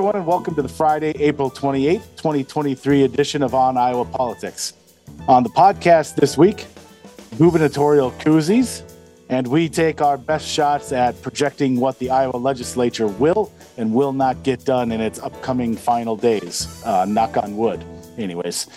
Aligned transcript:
everyone, 0.00 0.16
and 0.16 0.26
welcome 0.26 0.54
to 0.54 0.62
the 0.62 0.68
Friday, 0.68 1.10
April 1.18 1.50
28th, 1.50 2.16
2023 2.16 3.02
edition 3.02 3.42
of 3.42 3.54
On 3.54 3.76
Iowa 3.76 4.06
Politics. 4.06 4.72
On 5.28 5.42
the 5.42 5.50
podcast 5.50 6.14
this 6.14 6.38
week, 6.38 6.64
gubernatorial 7.36 8.10
koozies, 8.12 8.82
and 9.28 9.46
we 9.46 9.68
take 9.68 10.00
our 10.00 10.16
best 10.16 10.48
shots 10.48 10.90
at 10.90 11.20
projecting 11.20 11.78
what 11.78 11.98
the 11.98 12.08
Iowa 12.08 12.38
legislature 12.38 13.08
will 13.08 13.52
and 13.76 13.92
will 13.92 14.14
not 14.14 14.42
get 14.42 14.64
done 14.64 14.90
in 14.90 15.02
its 15.02 15.18
upcoming 15.18 15.76
final 15.76 16.16
days. 16.16 16.82
Uh, 16.82 17.04
knock 17.04 17.36
on 17.36 17.58
wood. 17.58 17.84
Anyways, 18.16 18.68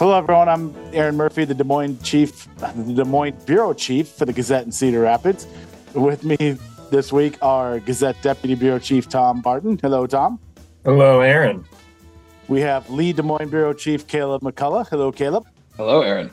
hello 0.00 0.18
everyone. 0.18 0.48
I'm 0.48 0.74
Erin 0.92 1.16
Murphy, 1.16 1.44
the 1.44 1.54
Des 1.54 1.62
Moines 1.62 2.02
chief, 2.02 2.48
the 2.56 2.92
Des 2.92 3.04
Moines 3.04 3.40
bureau 3.46 3.72
chief 3.72 4.08
for 4.08 4.24
the 4.24 4.32
Gazette 4.32 4.64
in 4.64 4.72
Cedar 4.72 5.02
Rapids. 5.02 5.46
With 5.94 6.24
me 6.24 6.58
this 6.90 7.12
week 7.12 7.38
are 7.40 7.78
Gazette 7.78 8.20
Deputy 8.20 8.56
Bureau 8.56 8.80
Chief 8.80 9.08
Tom 9.08 9.42
Barton. 9.42 9.78
Hello, 9.80 10.08
Tom. 10.08 10.40
Hello, 10.84 11.20
Erin. 11.20 11.64
We 12.48 12.60
have 12.62 12.90
Lee 12.90 13.12
Des 13.12 13.22
Moines 13.22 13.50
Bureau 13.50 13.72
Chief 13.72 14.04
Caleb 14.08 14.42
McCullough. 14.42 14.88
Hello, 14.88 15.12
Caleb. 15.12 15.46
Hello, 15.76 16.02
Erin. 16.02 16.28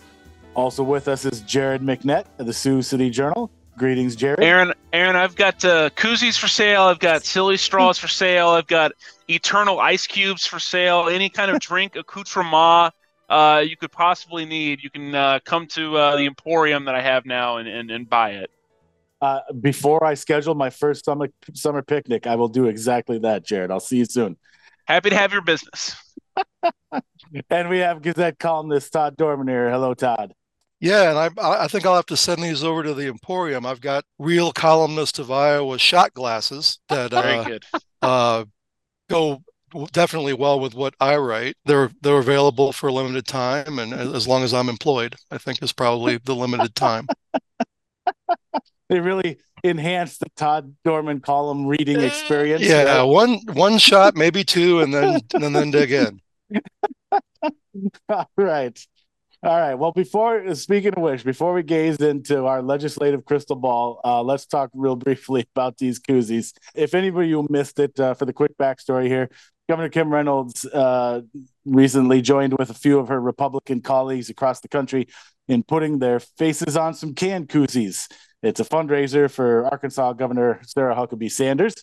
Also 0.55 0.81
with 0.81 1.07
us 1.07 1.23
is 1.23 1.41
Jared 1.41 1.81
McNett 1.81 2.26
of 2.40 2.48
the 2.48 2.54
Sioux 2.54 2.81
City 2.81 3.12
Journal. 3.12 3.52
Greetings, 3.77 4.16
Jared. 4.16 4.40
Erin, 4.40 4.73
Erin, 4.91 5.16
I've 5.16 5.35
got 5.35 5.63
uh, 5.63 5.91
koozies 5.91 6.38
for 6.38 6.48
sale. 6.48 6.81
I've 6.81 6.98
got 6.98 7.23
silly 7.23 7.57
straws 7.57 7.99
for 7.99 8.07
sale. 8.07 8.49
I've 8.49 8.66
got 8.66 8.91
eternal 9.30 9.80
ice 9.80 10.07
cubes 10.07 10.48
for 10.48 10.59
sale. 10.59 11.09
Any 11.09 11.29
kind 11.29 11.52
of 11.52 11.59
drink 11.62 11.95
accoutrement 11.95 12.93
uh, 13.29 13.63
you 13.63 13.77
could 13.77 13.91
possibly 13.91 14.45
need, 14.45 14.84
you 14.84 14.90
can 14.90 15.13
uh, 15.13 15.40
come 15.45 15.68
to 15.68 15.95
uh, 15.95 16.16
the 16.18 16.26
Emporium 16.26 16.85
that 16.85 16.95
I 16.95 17.02
have 17.02 17.27
now 17.27 17.57
and, 17.57 17.70
and, 17.70 17.91
and 17.91 18.09
buy 18.09 18.31
it. 18.31 18.49
Uh, 19.21 19.41
before 19.59 20.03
I 20.05 20.13
schedule 20.13 20.55
my 20.55 20.70
first 20.70 21.05
summer 21.05 21.27
summer 21.53 21.81
picnic, 21.81 22.25
I 22.25 22.35
will 22.35 22.48
do 22.48 22.67
exactly 22.67 23.20
that, 23.20 23.45
Jared. 23.45 23.71
I'll 23.71 23.79
see 23.79 23.98
you 23.98 24.05
soon. 24.05 24.37
Happy 24.85 25.09
to 25.09 25.17
have 25.17 25.34
your 25.34 25.41
business. 25.41 25.95
and 27.49 27.70
we 27.70 27.79
have 27.79 28.01
Gazette 28.01 28.40
columnist 28.40 28.93
Todd 28.93 29.17
Dorman 29.17 29.47
here. 29.47 29.70
Hello, 29.70 29.93
Todd. 29.93 30.34
Yeah, 30.79 31.09
and 31.09 31.40
I 31.40 31.63
I 31.63 31.67
think 31.67 31.85
I'll 31.85 31.95
have 31.95 32.05
to 32.05 32.17
send 32.17 32.41
these 32.41 32.63
over 32.63 32.84
to 32.84 32.93
the 32.93 33.07
Emporium. 33.07 33.65
I've 33.65 33.81
got 33.81 34.05
real 34.17 34.53
columnist 34.53 35.20
of 35.20 35.29
Iowa 35.29 35.77
shot 35.77 36.13
glasses 36.13 36.79
that 36.87 37.12
Very 37.12 37.59
uh, 37.71 37.79
uh, 38.01 38.45
go 39.09 39.43
definitely 39.91 40.34
well 40.34 40.59
with 40.59 40.73
what 40.73 40.95
I 41.01 41.17
write. 41.17 41.57
They're 41.65 41.91
they're 42.01 42.20
available 42.20 42.71
for 42.71 42.87
a 42.87 42.93
limited 42.93 43.27
time, 43.27 43.79
and 43.79 43.93
as 43.93 44.27
long 44.27 44.43
as 44.43 44.53
I'm 44.53 44.70
employed, 44.70 45.17
I 45.29 45.37
think 45.37 45.62
is 45.62 45.73
probably 45.73 46.17
the 46.17 46.35
limited 46.35 46.73
time. 46.75 47.07
They 48.90 48.99
really 48.99 49.37
enhanced 49.63 50.20
the 50.20 50.29
Todd 50.35 50.76
Dorman 50.84 51.20
column 51.20 51.65
reading 51.68 52.01
experience. 52.01 52.63
Yeah, 52.63 53.04
one 53.04 53.40
one 53.54 53.77
shot, 53.77 54.15
maybe 54.15 54.43
two, 54.43 54.81
and 54.81 54.93
then 54.93 55.21
and 55.34 55.55
then 55.55 55.71
dig 55.71 55.91
in. 55.91 56.21
All 58.09 58.29
right. 58.37 58.87
All 59.41 59.57
right. 59.57 59.76
Well, 59.76 59.93
before 59.93 60.54
speaking 60.55 60.96
of 60.96 61.01
which, 61.01 61.23
before 61.23 61.54
we 61.54 61.63
gaze 61.63 61.98
into 61.98 62.46
our 62.46 62.62
legislative 62.62 63.23
crystal 63.23 63.55
ball, 63.55 64.01
uh, 64.03 64.22
let's 64.22 64.46
talk 64.46 64.69
real 64.73 64.97
briefly 64.97 65.47
about 65.56 65.78
these 65.78 65.97
koozies. 66.00 66.51
If 66.75 66.94
anybody 66.94 67.31
who 67.31 67.47
missed 67.50 67.79
it, 67.79 67.97
uh, 68.00 68.16
for 68.16 68.25
the 68.25 68.34
quick 68.34 68.57
backstory 68.57 69.07
here, 69.07 69.29
Governor 69.69 69.89
Kim 69.89 70.12
Reynolds 70.12 70.66
uh, 70.66 71.22
recently 71.63 72.23
joined 72.23 72.57
with 72.57 72.72
a 72.72 72.73
few 72.73 72.97
of 72.97 73.09
her 73.09 73.22
Republican 73.22 73.81
colleagues 73.81 74.31
across 74.31 74.62
the 74.62 74.67
country 74.67 75.07
in 75.47 75.62
putting 75.62 76.00
their 76.00 76.19
faces 76.19 76.75
on 76.75 76.95
some 76.95 77.13
canned 77.13 77.50
koozies. 77.50 78.12
It's 78.41 78.59
a 78.59 78.66
fundraiser 78.66 79.29
for 79.29 79.66
Arkansas 79.66 80.13
Governor 80.13 80.59
Sarah 80.66 80.95
Huckabee 80.95 81.31
Sanders, 81.31 81.75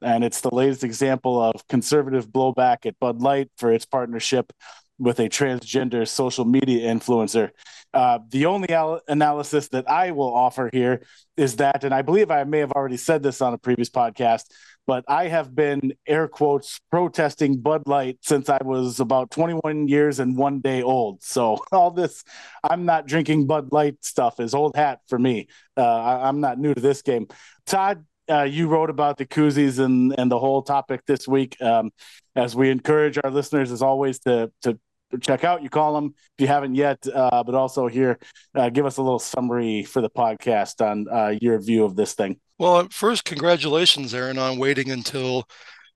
and 0.00 0.22
it's 0.22 0.40
the 0.40 0.54
latest 0.54 0.84
example 0.84 1.42
of 1.42 1.66
conservative 1.66 2.28
blowback 2.28 2.86
at 2.86 3.00
Bud 3.00 3.20
Light 3.20 3.50
for 3.56 3.72
its 3.72 3.86
partnership 3.86 4.52
with 5.00 5.18
a 5.18 5.28
transgender 5.28 6.06
social 6.06 6.44
media 6.44 6.94
influencer. 6.94 7.50
Uh, 7.92 8.20
the 8.30 8.46
only 8.46 8.70
al- 8.70 9.00
analysis 9.08 9.66
that 9.68 9.90
I 9.90 10.12
will 10.12 10.32
offer 10.32 10.70
here 10.72 11.02
is 11.36 11.56
that, 11.56 11.82
and 11.82 11.92
I 11.92 12.02
believe 12.02 12.30
I 12.30 12.44
may 12.44 12.60
have 12.60 12.72
already 12.72 12.96
said 12.96 13.24
this 13.24 13.42
on 13.42 13.52
a 13.52 13.58
previous 13.58 13.90
podcast, 13.90 14.44
but 14.86 15.04
I 15.08 15.28
have 15.28 15.54
been 15.54 15.92
air 16.06 16.28
quotes 16.28 16.80
protesting 16.90 17.60
Bud 17.60 17.86
Light 17.86 18.18
since 18.22 18.48
I 18.48 18.58
was 18.62 19.00
about 19.00 19.30
21 19.30 19.88
years 19.88 20.18
and 20.18 20.36
one 20.36 20.60
day 20.60 20.82
old. 20.82 21.22
So 21.22 21.58
all 21.72 21.90
this, 21.90 22.24
I'm 22.62 22.84
not 22.84 23.06
drinking 23.06 23.46
Bud 23.46 23.72
Light 23.72 23.96
stuff 24.04 24.40
is 24.40 24.54
old 24.54 24.76
hat 24.76 25.00
for 25.08 25.18
me. 25.18 25.48
Uh, 25.76 25.82
I, 25.82 26.28
I'm 26.28 26.40
not 26.40 26.58
new 26.58 26.74
to 26.74 26.80
this 26.80 27.02
game. 27.02 27.28
Todd, 27.66 28.04
uh, 28.28 28.42
you 28.42 28.68
wrote 28.68 28.90
about 28.90 29.18
the 29.18 29.26
koozies 29.26 29.78
and 29.78 30.14
and 30.18 30.30
the 30.30 30.38
whole 30.38 30.62
topic 30.62 31.02
this 31.06 31.26
week. 31.26 31.60
Um, 31.60 31.90
as 32.34 32.56
we 32.56 32.70
encourage 32.70 33.18
our 33.22 33.30
listeners, 33.30 33.72
as 33.72 33.82
always, 33.82 34.20
to 34.20 34.50
to 34.62 34.78
check 35.20 35.44
out 35.44 35.62
your 35.62 35.70
column 35.70 36.14
if 36.16 36.42
you 36.42 36.46
haven't 36.46 36.74
yet, 36.74 37.04
uh, 37.12 37.42
but 37.44 37.54
also 37.54 37.86
here, 37.86 38.18
uh, 38.54 38.70
give 38.70 38.86
us 38.86 38.96
a 38.96 39.02
little 39.02 39.18
summary 39.18 39.82
for 39.82 40.00
the 40.00 40.10
podcast 40.10 40.84
on 40.84 41.06
uh, 41.08 41.34
your 41.40 41.60
view 41.60 41.84
of 41.84 41.96
this 41.96 42.14
thing. 42.14 42.40
Well, 42.62 42.86
first, 42.92 43.24
congratulations, 43.24 44.14
Erin, 44.14 44.38
on 44.38 44.56
waiting 44.56 44.92
until 44.92 45.48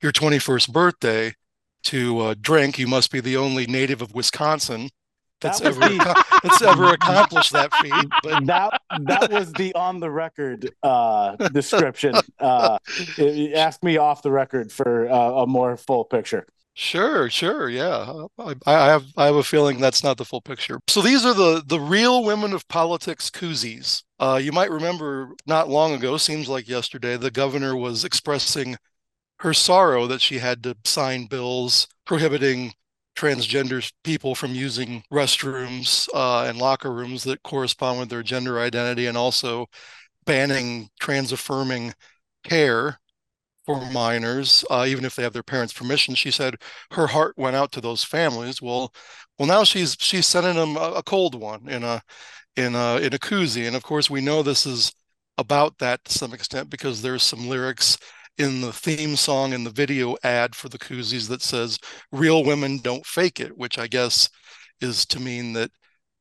your 0.03 0.10
21st 0.10 0.72
birthday 0.72 1.32
to 1.84 2.19
uh, 2.19 2.34
drink. 2.41 2.77
You 2.77 2.88
must 2.88 3.12
be 3.12 3.21
the 3.21 3.37
only 3.37 3.66
native 3.66 4.03
of 4.03 4.16
Wisconsin 4.16 4.88
that's 5.41 5.60
That 5.60 5.81
ever 5.81 5.94
that's 6.43 6.62
ever 6.62 6.93
accomplished 6.93 7.53
that 7.53 7.72
feat. 7.75 8.10
But 8.21 8.47
that 8.47 8.81
that 9.03 9.31
was 9.31 9.53
the 9.53 9.77
on 9.77 10.00
the 10.00 10.10
record 10.10 10.75
uh, 10.82 11.37
description. 11.37 12.16
Uh, 12.41 12.78
ask 13.54 13.84
me 13.84 13.98
off 13.98 14.22
the 14.22 14.33
record 14.33 14.72
for 14.72 15.09
uh, 15.09 15.43
a 15.43 15.47
more 15.47 15.77
full 15.77 16.04
picture. 16.04 16.48
Sure, 16.78 17.31
sure, 17.31 17.70
yeah. 17.70 18.26
I, 18.38 18.54
I 18.66 18.87
have 18.88 19.06
I 19.16 19.25
have 19.26 19.34
a 19.37 19.42
feeling 19.42 19.81
that's 19.81 20.04
not 20.04 20.19
the 20.19 20.26
full 20.26 20.42
picture. 20.42 20.78
So 20.88 21.00
these 21.00 21.25
are 21.25 21.32
the 21.32 21.62
the 21.66 21.81
real 21.81 22.22
women 22.22 22.53
of 22.53 22.69
politics 22.69 23.31
koozies. 23.31 24.03
Uh, 24.20 24.38
you 24.42 24.53
might 24.53 24.70
remember 24.70 25.31
not 25.47 25.70
long 25.70 25.94
ago, 25.94 26.19
seems 26.19 26.48
like 26.50 26.69
yesterday, 26.69 27.16
the 27.16 27.31
governor 27.31 27.75
was 27.75 28.04
expressing 28.04 28.76
her 29.41 29.54
sorrow 29.54 30.06
that 30.09 30.22
she 30.22 30.38
had 30.38 30.62
to 30.65 30.76
sign 30.84 31.26
bills 31.26 31.88
prohibiting 32.06 32.72
transgender 33.16 33.91
people 34.04 34.34
from 34.34 34.54
using 34.54 35.03
restrooms 35.12 36.09
uh, 36.15 36.44
and 36.44 36.59
locker 36.59 36.92
rooms 36.92 37.25
that 37.25 37.42
correspond 37.44 38.00
with 38.00 38.10
their 38.10 38.22
gender 38.25 38.60
identity, 38.60 39.06
and 39.06 39.16
also 39.19 39.66
banning 40.26 40.88
trans 41.00 41.32
affirming 41.32 41.94
care 42.44 42.98
for 43.66 43.84
minors, 43.91 44.65
uh, 44.71 44.87
even 44.88 45.04
if 45.04 45.16
they 45.16 45.22
have 45.25 45.32
their 45.34 45.43
parents' 45.43 45.72
permission. 45.75 46.15
She 46.15 46.31
said 46.31 46.56
her 46.93 47.09
heart 47.09 47.34
went 47.37 47.56
out 47.56 47.72
to 47.72 47.81
those 47.81 48.04
families. 48.04 48.62
Well, 48.62 48.94
well, 49.38 49.49
now 49.49 49.65
she's 49.65 49.97
she's 50.00 50.27
sending 50.27 50.54
them 50.56 50.77
a, 50.77 50.93
a 50.97 51.03
cold 51.03 51.34
one 51.34 51.69
in 51.69 51.84
a 51.84 52.03
in 52.56 52.75
a 52.75 52.97
in 52.99 53.15
a 53.15 53.19
koozie, 53.19 53.66
and 53.66 53.77
of 53.77 53.82
course 53.82 54.10
we 54.10 54.21
know 54.21 54.43
this 54.43 54.66
is 54.66 54.93
about 55.38 55.78
that 55.78 56.04
to 56.04 56.12
some 56.12 56.32
extent 56.34 56.71
because 56.71 57.03
there's 57.03 57.22
some 57.22 57.49
lyrics 57.49 57.99
in 58.38 58.60
the 58.60 58.72
theme 58.72 59.16
song 59.16 59.53
and 59.54 59.66
the 59.66 59.71
video 59.71 60.16
ad 60.22 60.54
for 60.54 60.69
the 60.69 60.78
koozies 60.78 61.28
that 61.28 61.43
says 61.43 61.78
"Real 62.12 62.44
women 62.44 62.78
don't 62.78 63.06
fake 63.06 63.41
it," 63.41 63.56
which 63.56 63.78
I 63.78 63.87
guess 63.88 64.28
is 64.81 65.06
to 65.06 65.21
mean 65.21 65.53
that 65.54 65.71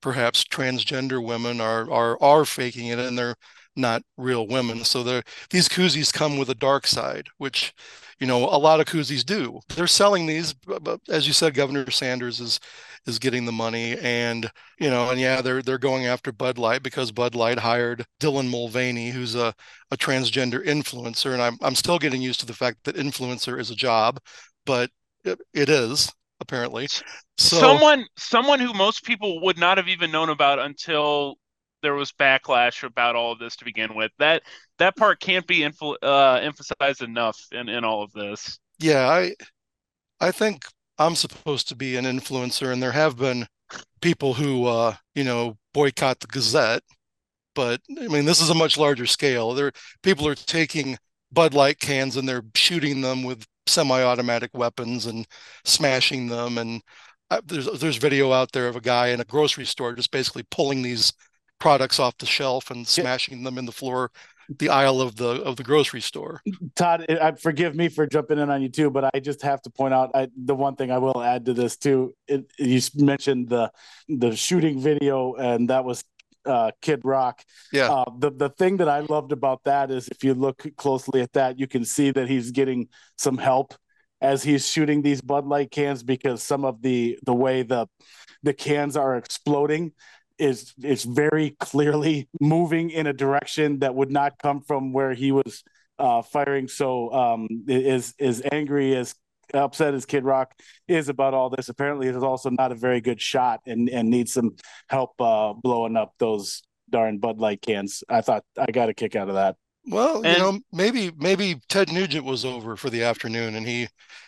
perhaps 0.02 0.44
transgender 0.44 1.24
women 1.24 1.60
are 1.62 1.90
are 1.92 2.22
are 2.22 2.46
faking 2.46 2.88
it 2.88 3.00
and 3.00 3.18
they're 3.18 3.36
not 3.76 4.04
real 4.18 4.48
women. 4.48 4.84
So 4.84 5.04
they're, 5.04 5.24
these 5.50 5.70
koozies 5.70 6.14
come 6.14 6.38
with 6.38 6.50
a 6.50 6.56
dark 6.56 6.88
side, 6.88 7.28
which 7.38 7.74
you 8.20 8.28
know 8.28 8.46
a 8.46 8.58
lot 8.58 8.80
of 8.80 8.86
koozies 8.86 9.26
do. 9.26 9.60
They're 9.76 9.88
selling 9.88 10.26
these, 10.26 10.54
but 10.54 11.02
as 11.10 11.28
you 11.28 11.34
said, 11.34 11.54
Governor 11.54 11.90
Sanders 11.92 12.40
is 12.40 12.60
is 13.06 13.20
getting 13.20 13.46
the 13.46 13.52
money, 13.52 13.98
and 14.00 14.50
you 14.80 14.90
know, 14.90 15.10
and 15.10 15.20
yeah, 15.20 15.42
they're 15.42 15.62
they're 15.62 15.78
going 15.78 16.06
after 16.06 16.32
Bud 16.32 16.58
Light 16.58 16.84
because 16.84 17.12
Bud 17.12 17.36
Light 17.36 17.60
hired 17.60 18.06
Dylan 18.20 18.50
Mulvaney, 18.50 19.10
who's 19.10 19.36
a 19.36 19.54
a 19.92 19.98
transgender 19.98 20.66
influencer, 20.66 21.34
and 21.34 21.42
I'm 21.42 21.58
I'm 21.62 21.76
still 21.76 22.00
getting 22.00 22.22
used 22.22 22.40
to 22.40 22.46
the 22.46 22.54
fact 22.54 22.80
that 22.86 22.96
influencer 22.96 23.60
is 23.60 23.70
a 23.70 23.76
job, 23.76 24.20
but 24.66 24.90
it, 25.24 25.40
it 25.54 25.70
is 25.70 26.12
apparently. 26.40 26.88
So 27.38 27.58
someone 27.58 28.06
someone 28.18 28.60
who 28.60 28.74
most 28.74 29.04
people 29.04 29.42
would 29.42 29.58
not 29.58 29.78
have 29.78 29.88
even 29.88 30.12
known 30.12 30.30
about 30.30 30.60
until 30.60 31.36
there 31.86 31.94
was 31.94 32.12
backlash 32.12 32.84
about 32.84 33.16
all 33.16 33.32
of 33.32 33.38
this 33.38 33.56
to 33.58 33.66
begin 33.66 33.94
with. 33.94 34.12
That 34.18 34.42
that 34.80 34.96
part 34.96 35.20
can't 35.20 35.46
be 35.46 35.60
influ- 35.60 35.98
uh, 36.02 36.40
emphasized 36.42 37.04
enough 37.04 37.40
in, 37.52 37.70
in 37.70 37.86
all 37.86 38.02
of 38.02 38.12
this. 38.14 38.60
yeah, 38.80 39.08
I 39.08 39.36
I 40.20 40.32
think 40.32 40.66
I'm 40.98 41.16
supposed 41.16 41.68
to 41.70 41.76
be 41.76 41.96
an 41.96 42.06
influencer, 42.06 42.74
and 42.74 42.82
there 42.82 42.92
have 42.92 43.18
been 43.18 43.46
people 44.02 44.34
who 44.34 44.66
uh, 44.66 44.96
you 45.14 45.24
know 45.24 45.58
boycott 45.74 46.20
the 46.20 46.28
Gazette, 46.28 46.82
but 47.54 47.82
I 48.02 48.08
mean 48.08 48.26
this 48.26 48.42
is 48.42 48.50
a 48.50 48.56
much 48.56 48.78
larger 48.78 49.06
scale. 49.06 49.54
There 49.54 49.72
people 50.02 50.28
are 50.28 50.36
taking 50.36 50.98
Bud 51.32 51.54
Light 51.54 51.80
cans 51.80 52.18
and 52.18 52.28
they're 52.28 52.44
shooting 52.56 53.02
them 53.02 53.24
with 53.24 53.46
semi-automatic 53.68 54.52
weapons 54.54 55.06
and 55.06 55.28
smashing 55.66 56.28
them 56.28 56.58
and 56.58 56.82
I, 57.30 57.40
there's 57.46 57.66
there's 57.80 57.98
video 57.98 58.32
out 58.32 58.52
there 58.52 58.68
of 58.68 58.76
a 58.76 58.82
guy 58.82 59.08
in 59.08 59.20
a 59.22 59.26
grocery 59.26 59.66
store 59.66 59.94
just 59.94 60.12
basically 60.12 60.44
pulling 60.52 60.82
these 60.82 61.14
products 61.60 62.00
off 62.00 62.18
the 62.18 62.26
shelf 62.26 62.72
and 62.72 62.88
smashing 62.88 63.44
them 63.44 63.58
in 63.58 63.66
the 63.66 63.72
floor 63.72 64.12
the 64.60 64.70
aisle 64.70 65.02
of 65.02 65.16
the 65.16 65.42
of 65.44 65.56
the 65.56 65.64
grocery 65.64 66.02
store. 66.02 66.42
Todd, 66.76 67.06
I, 67.10 67.32
forgive 67.34 67.76
me 67.76 67.90
for 67.90 68.06
jumping 68.06 68.38
in 68.38 68.50
on 68.50 68.62
you 68.62 68.70
too, 68.70 68.90
but 68.90 69.10
I 69.14 69.20
just 69.20 69.42
have 69.42 69.62
to 69.64 69.70
point 69.70 69.94
out 69.94 70.12
I, 70.14 70.28
the 70.36 70.56
one 70.56 70.76
thing 70.76 70.92
I 70.92 70.98
will 70.98 71.22
add 71.22 71.46
to 71.46 71.54
this 71.54 71.78
too. 71.78 72.16
It, 72.28 72.52
you 72.60 72.80
mentioned 72.96 73.50
the 73.50 73.72
the 74.08 74.36
shooting 74.36 74.80
video, 74.80 75.34
and 75.34 75.70
that 75.70 75.84
was 75.86 76.04
uh, 76.46 76.72
Kid 76.82 77.02
Rock. 77.04 77.44
Yeah. 77.72 77.92
Uh, 77.92 78.06
the 78.18 78.32
the 78.32 78.50
thing 78.50 78.78
that 78.78 78.90
I 78.90 79.00
loved 79.00 79.32
about 79.32 79.64
that 79.66 79.92
is 79.92 80.08
if 80.08 80.24
you 80.24 80.34
look 80.34 80.66
closely 80.78 81.22
at 81.22 81.34
that, 81.34 81.60
you 81.60 81.68
can 81.68 81.86
see 81.86 82.12
that 82.12 82.28
he's 82.30 82.52
getting 82.52 82.88
some 83.18 83.38
help 83.38 83.74
as 84.22 84.44
he's 84.44 84.68
shooting 84.68 85.02
these 85.02 85.22
Bud 85.22 85.46
Light 85.46 85.72
cans 85.72 86.04
because 86.04 86.44
some 86.44 86.66
of 86.66 86.82
the 86.82 87.18
the 87.26 87.34
way 87.34 87.64
the 87.64 87.88
the 88.44 88.54
cans 88.54 88.96
are 88.96 89.18
exploding 89.18 89.92
is 90.38 90.74
is 90.84 91.04
very 91.04 91.56
clearly 91.60 92.28
moving 92.40 92.90
in 92.90 93.08
a 93.08 93.14
direction 93.14 93.80
that 93.80 93.96
would 93.96 94.12
not 94.12 94.38
come 94.40 94.62
from 94.62 94.94
where 94.94 95.14
he 95.14 95.32
was 95.32 95.64
uh, 96.00 96.22
firing. 96.22 96.68
So 96.68 97.12
um, 97.14 97.48
is 97.68 98.14
is 98.20 98.44
angry 98.52 98.96
as 98.96 99.16
upset 99.54 99.94
as 99.94 100.06
Kid 100.06 100.24
Rock 100.24 100.54
is 100.88 101.10
about 101.10 101.34
all 101.34 101.50
this. 101.50 101.70
Apparently, 101.70 102.08
he's 102.08 102.16
also 102.18 102.50
not 102.50 102.72
a 102.72 102.76
very 102.76 103.02
good 103.02 103.22
shot 103.22 103.62
and 103.66 103.90
and 103.90 104.10
needs 104.10 104.34
some 104.34 104.56
help 104.90 105.20
uh, 105.20 105.54
blowing 105.54 105.96
up 105.96 106.14
those 106.20 106.64
darn 106.90 107.18
Bud 107.18 107.40
Light 107.40 107.62
cans. 107.62 108.04
I 108.10 108.22
thought 108.22 108.44
I 108.58 108.72
got 108.72 108.90
a 108.90 108.94
kick 108.94 109.16
out 109.16 109.30
of 109.30 109.36
that. 109.36 109.56
Well, 109.88 110.26
and, 110.26 110.38
you 110.38 110.40
know, 110.40 110.60
maybe 110.72 111.12
maybe 111.18 111.62
Ted 111.70 111.92
Nugent 111.92 112.26
was 112.26 112.44
over 112.44 112.76
for 112.76 112.90
the 112.90 113.04
afternoon 113.04 113.56
and 113.56 113.68
he 113.68 113.88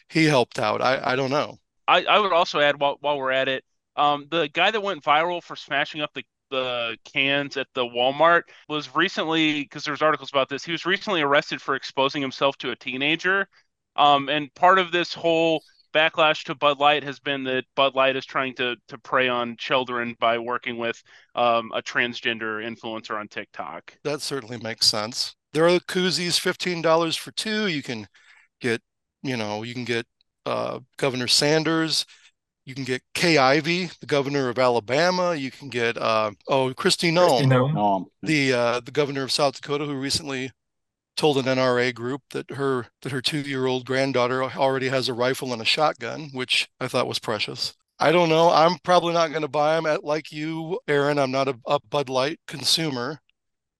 he 0.10 0.26
helped 0.26 0.60
out. 0.60 0.82
I 0.82 1.02
I 1.04 1.16
don't 1.16 1.32
know. 1.32 1.58
I, 1.88 2.04
I 2.04 2.20
would 2.20 2.34
also 2.34 2.60
add 2.60 2.80
while 2.80 2.98
while 3.00 3.18
we're 3.18 3.32
at 3.32 3.48
it, 3.48 3.64
um, 3.98 4.28
the 4.32 4.48
guy 4.54 4.72
that 4.72 4.82
went 4.82 5.04
viral 5.04 5.44
for 5.44 5.56
smashing 5.56 6.02
up 6.02 6.14
the 6.14 6.24
the 6.50 6.96
cans 7.04 7.58
at 7.58 7.68
the 7.74 7.84
Walmart 7.84 8.44
was 8.70 8.96
recently 8.96 9.64
because 9.64 9.84
there's 9.84 10.02
articles 10.02 10.30
about 10.30 10.48
this. 10.48 10.64
He 10.64 10.72
was 10.72 10.86
recently 10.86 11.22
arrested 11.22 11.62
for 11.62 11.76
exposing 11.76 12.22
himself 12.22 12.58
to 12.60 12.72
a 12.72 12.76
teenager. 12.78 13.48
Um, 13.98 14.30
and 14.30 14.54
part 14.54 14.80
of 14.80 14.94
this 14.94 15.14
whole 15.14 15.62
backlash 15.94 16.44
to 16.44 16.56
Bud 16.56 16.80
Light 16.80 17.04
has 17.04 17.20
been 17.20 17.44
that 17.46 17.66
Bud 17.76 17.96
Light 17.96 18.16
is 18.16 18.26
trying 18.26 18.54
to 18.56 18.76
to 18.88 18.98
prey 18.98 19.28
on 19.28 19.58
children 19.58 20.16
by 20.20 20.38
working 20.38 20.78
with 20.78 21.02
um, 21.36 21.72
a 21.74 21.82
transgender 21.82 22.64
influencer 22.64 23.20
on 23.20 23.28
TikTok. 23.28 23.98
That 24.04 24.22
certainly 24.22 24.58
makes 24.58 24.88
sense. 24.88 25.36
There 25.54 25.68
are 25.68 25.80
koozies, 25.80 26.40
fifteen 26.40 26.82
dollars 26.82 27.16
for 27.16 27.32
two. 27.32 27.68
You 27.68 27.82
can 27.82 28.08
get, 28.62 28.82
you 29.24 29.36
know, 29.36 29.64
you 29.64 29.74
can 29.74 29.86
get 29.86 30.06
uh, 30.46 30.80
Governor 30.98 31.28
Sanders 31.28 32.06
you 32.68 32.76
can 32.76 32.84
get 32.84 33.02
Kay 33.14 33.38
Ivey, 33.38 33.90
the 34.02 34.06
governor 34.06 34.50
of 34.50 34.60
Alabama. 34.60 35.34
You 35.34 35.52
can 35.52 35.70
get 35.70 35.98
uh, 35.98 36.32
oh 36.50 36.74
Kristi 36.74 37.14
Noem, 37.14 37.48
the 38.22 38.52
uh, 38.52 38.80
the 38.82 38.92
governor 38.92 39.24
of 39.24 39.32
South 39.32 39.56
Dakota, 39.56 39.86
who 39.86 39.94
recently 39.94 40.52
told 41.16 41.38
an 41.38 41.46
NRA 41.46 41.96
group 41.96 42.24
that 42.32 42.52
her 42.52 42.88
that 43.04 43.14
her 43.14 43.22
two 43.22 43.40
year 43.40 43.68
old 43.68 43.86
granddaughter 43.86 44.44
already 44.44 44.90
has 44.90 45.08
a 45.08 45.14
rifle 45.14 45.54
and 45.54 45.62
a 45.62 45.66
shotgun, 45.66 46.30
which 46.34 46.68
I 46.82 46.90
thought 46.90 47.08
was 47.08 47.20
precious. 47.20 47.74
I 48.00 48.12
don't 48.12 48.28
know. 48.28 48.52
I'm 48.52 48.78
probably 48.84 49.14
not 49.14 49.30
going 49.30 49.44
to 49.44 49.48
buy 49.48 49.76
them 49.76 49.86
at 49.86 50.04
like 50.04 50.34
you, 50.34 50.78
Erin. 50.90 51.20
I'm 51.20 51.32
not 51.32 51.48
a, 51.48 51.58
a 51.66 51.80
Bud 51.90 52.10
Light 52.10 52.42
consumer. 52.48 53.22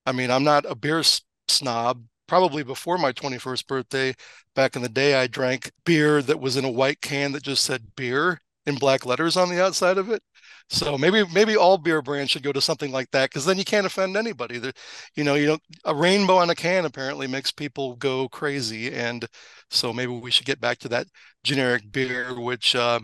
I 0.06 0.14
mean, 0.14 0.32
I'm 0.32 0.46
not 0.46 0.66
a 0.66 0.76
beer 0.76 1.04
snob. 1.50 2.04
Probably 2.26 2.64
before 2.64 2.98
my 2.98 3.12
21st 3.12 3.68
birthday, 3.68 4.16
back 4.56 4.78
in 4.78 4.82
the 4.82 4.90
day, 4.90 5.16
I 5.16 5.28
drank 5.28 5.72
beer 5.86 6.22
that 6.22 6.40
was 6.40 6.56
in 6.56 6.66
a 6.66 6.72
white 6.72 7.02
can 7.02 7.34
that 7.34 7.44
just 7.44 7.64
said 7.64 7.96
beer 7.96 8.42
in 8.68 8.76
black 8.76 9.06
letters 9.06 9.38
on 9.38 9.50
the 9.50 9.64
outside 9.64 9.98
of 9.98 10.12
it. 10.12 10.22
So 10.70 10.98
maybe 10.98 11.24
maybe 11.34 11.56
all 11.56 11.78
beer 11.78 12.02
brands 12.02 12.30
should 12.30 12.44
go 12.44 12.52
to 12.52 12.60
something 12.60 12.92
like 12.92 13.10
that 13.12 13.30
because 13.30 13.46
then 13.46 13.58
you 13.58 13.64
can't 13.64 13.86
offend 13.86 14.18
anybody. 14.18 14.60
The, 14.60 14.74
you 15.16 15.24
know, 15.24 15.36
you 15.36 15.48
know, 15.48 15.58
a 15.86 15.96
rainbow 15.96 16.36
on 16.36 16.50
a 16.50 16.56
can 16.56 16.84
apparently 16.84 17.26
makes 17.26 17.52
people 17.52 17.96
go 17.96 18.28
crazy, 18.28 18.94
and 18.94 19.26
so 19.72 19.94
maybe 19.94 20.12
we 20.12 20.30
should 20.30 20.46
get 20.46 20.60
back 20.60 20.78
to 20.80 20.90
that 20.90 21.08
generic 21.44 21.90
beer, 21.90 22.38
which 22.40 22.76
uh, 22.76 23.00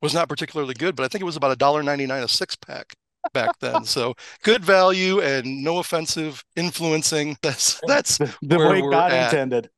was 0.00 0.14
not 0.14 0.28
particularly 0.28 0.74
good, 0.74 0.94
but 0.94 1.04
I 1.04 1.08
think 1.08 1.22
it 1.22 1.26
was 1.26 1.36
about 1.36 1.50
a 1.50 1.56
dollar 1.56 1.82
ninety 1.82 2.06
nine 2.06 2.22
a 2.22 2.28
six 2.28 2.54
pack 2.54 2.94
back 3.34 3.58
then. 3.58 3.84
so 3.84 4.14
good 4.44 4.64
value 4.64 5.20
and 5.20 5.64
no 5.64 5.78
offensive 5.78 6.44
influencing. 6.54 7.36
That's 7.42 7.80
that's 7.86 8.18
the, 8.18 8.32
the 8.42 8.58
way 8.58 8.80
God 8.80 9.10
at. 9.10 9.32
intended. 9.32 9.70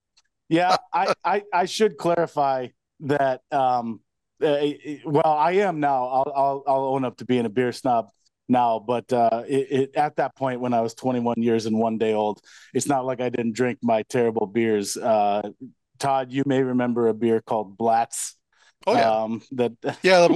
Yeah, 0.51 0.77
I, 0.93 1.15
I 1.25 1.43
I 1.55 1.65
should 1.65 1.97
clarify 1.97 2.69
that 3.01 3.41
um 3.51 4.01
uh, 4.43 4.67
well, 5.05 5.35
I 5.35 5.53
am 5.53 5.81
now. 5.81 6.07
I'll, 6.07 6.33
I'll, 6.35 6.65
I'll 6.67 6.85
own 6.87 7.05
up 7.05 7.17
to 7.19 7.25
being 7.25 7.47
a 7.47 7.49
beer 7.49 7.73
snob 7.73 8.09
now, 8.49 8.79
but 8.79 9.11
uh, 9.13 9.45
it, 9.49 9.69
it, 9.71 9.97
at 9.97 10.17
that 10.17 10.35
point 10.37 10.61
when 10.61 10.75
I 10.75 10.81
was 10.81 10.95
21 10.95 11.37
years 11.39 11.67
and 11.67 11.79
one 11.79 11.99
day 11.99 12.13
old, 12.13 12.41
it's 12.75 12.87
not 12.87 13.07
like 13.07 13.21
I 13.21 13.29
didn't 13.29 13.53
drink 13.53 13.79
my 13.83 14.03
terrible 14.03 14.47
beers. 14.47 14.97
Uh, 14.97 15.51
Todd, 15.99 16.33
you 16.33 16.43
may 16.47 16.63
remember 16.63 17.09
a 17.09 17.15
beer 17.15 17.41
called 17.41 17.77
Blatz. 17.79 18.37
Oh 18.87 18.95
yeah, 18.95 19.11
um, 19.11 19.43
that 19.53 19.73
yeah, 20.03 20.27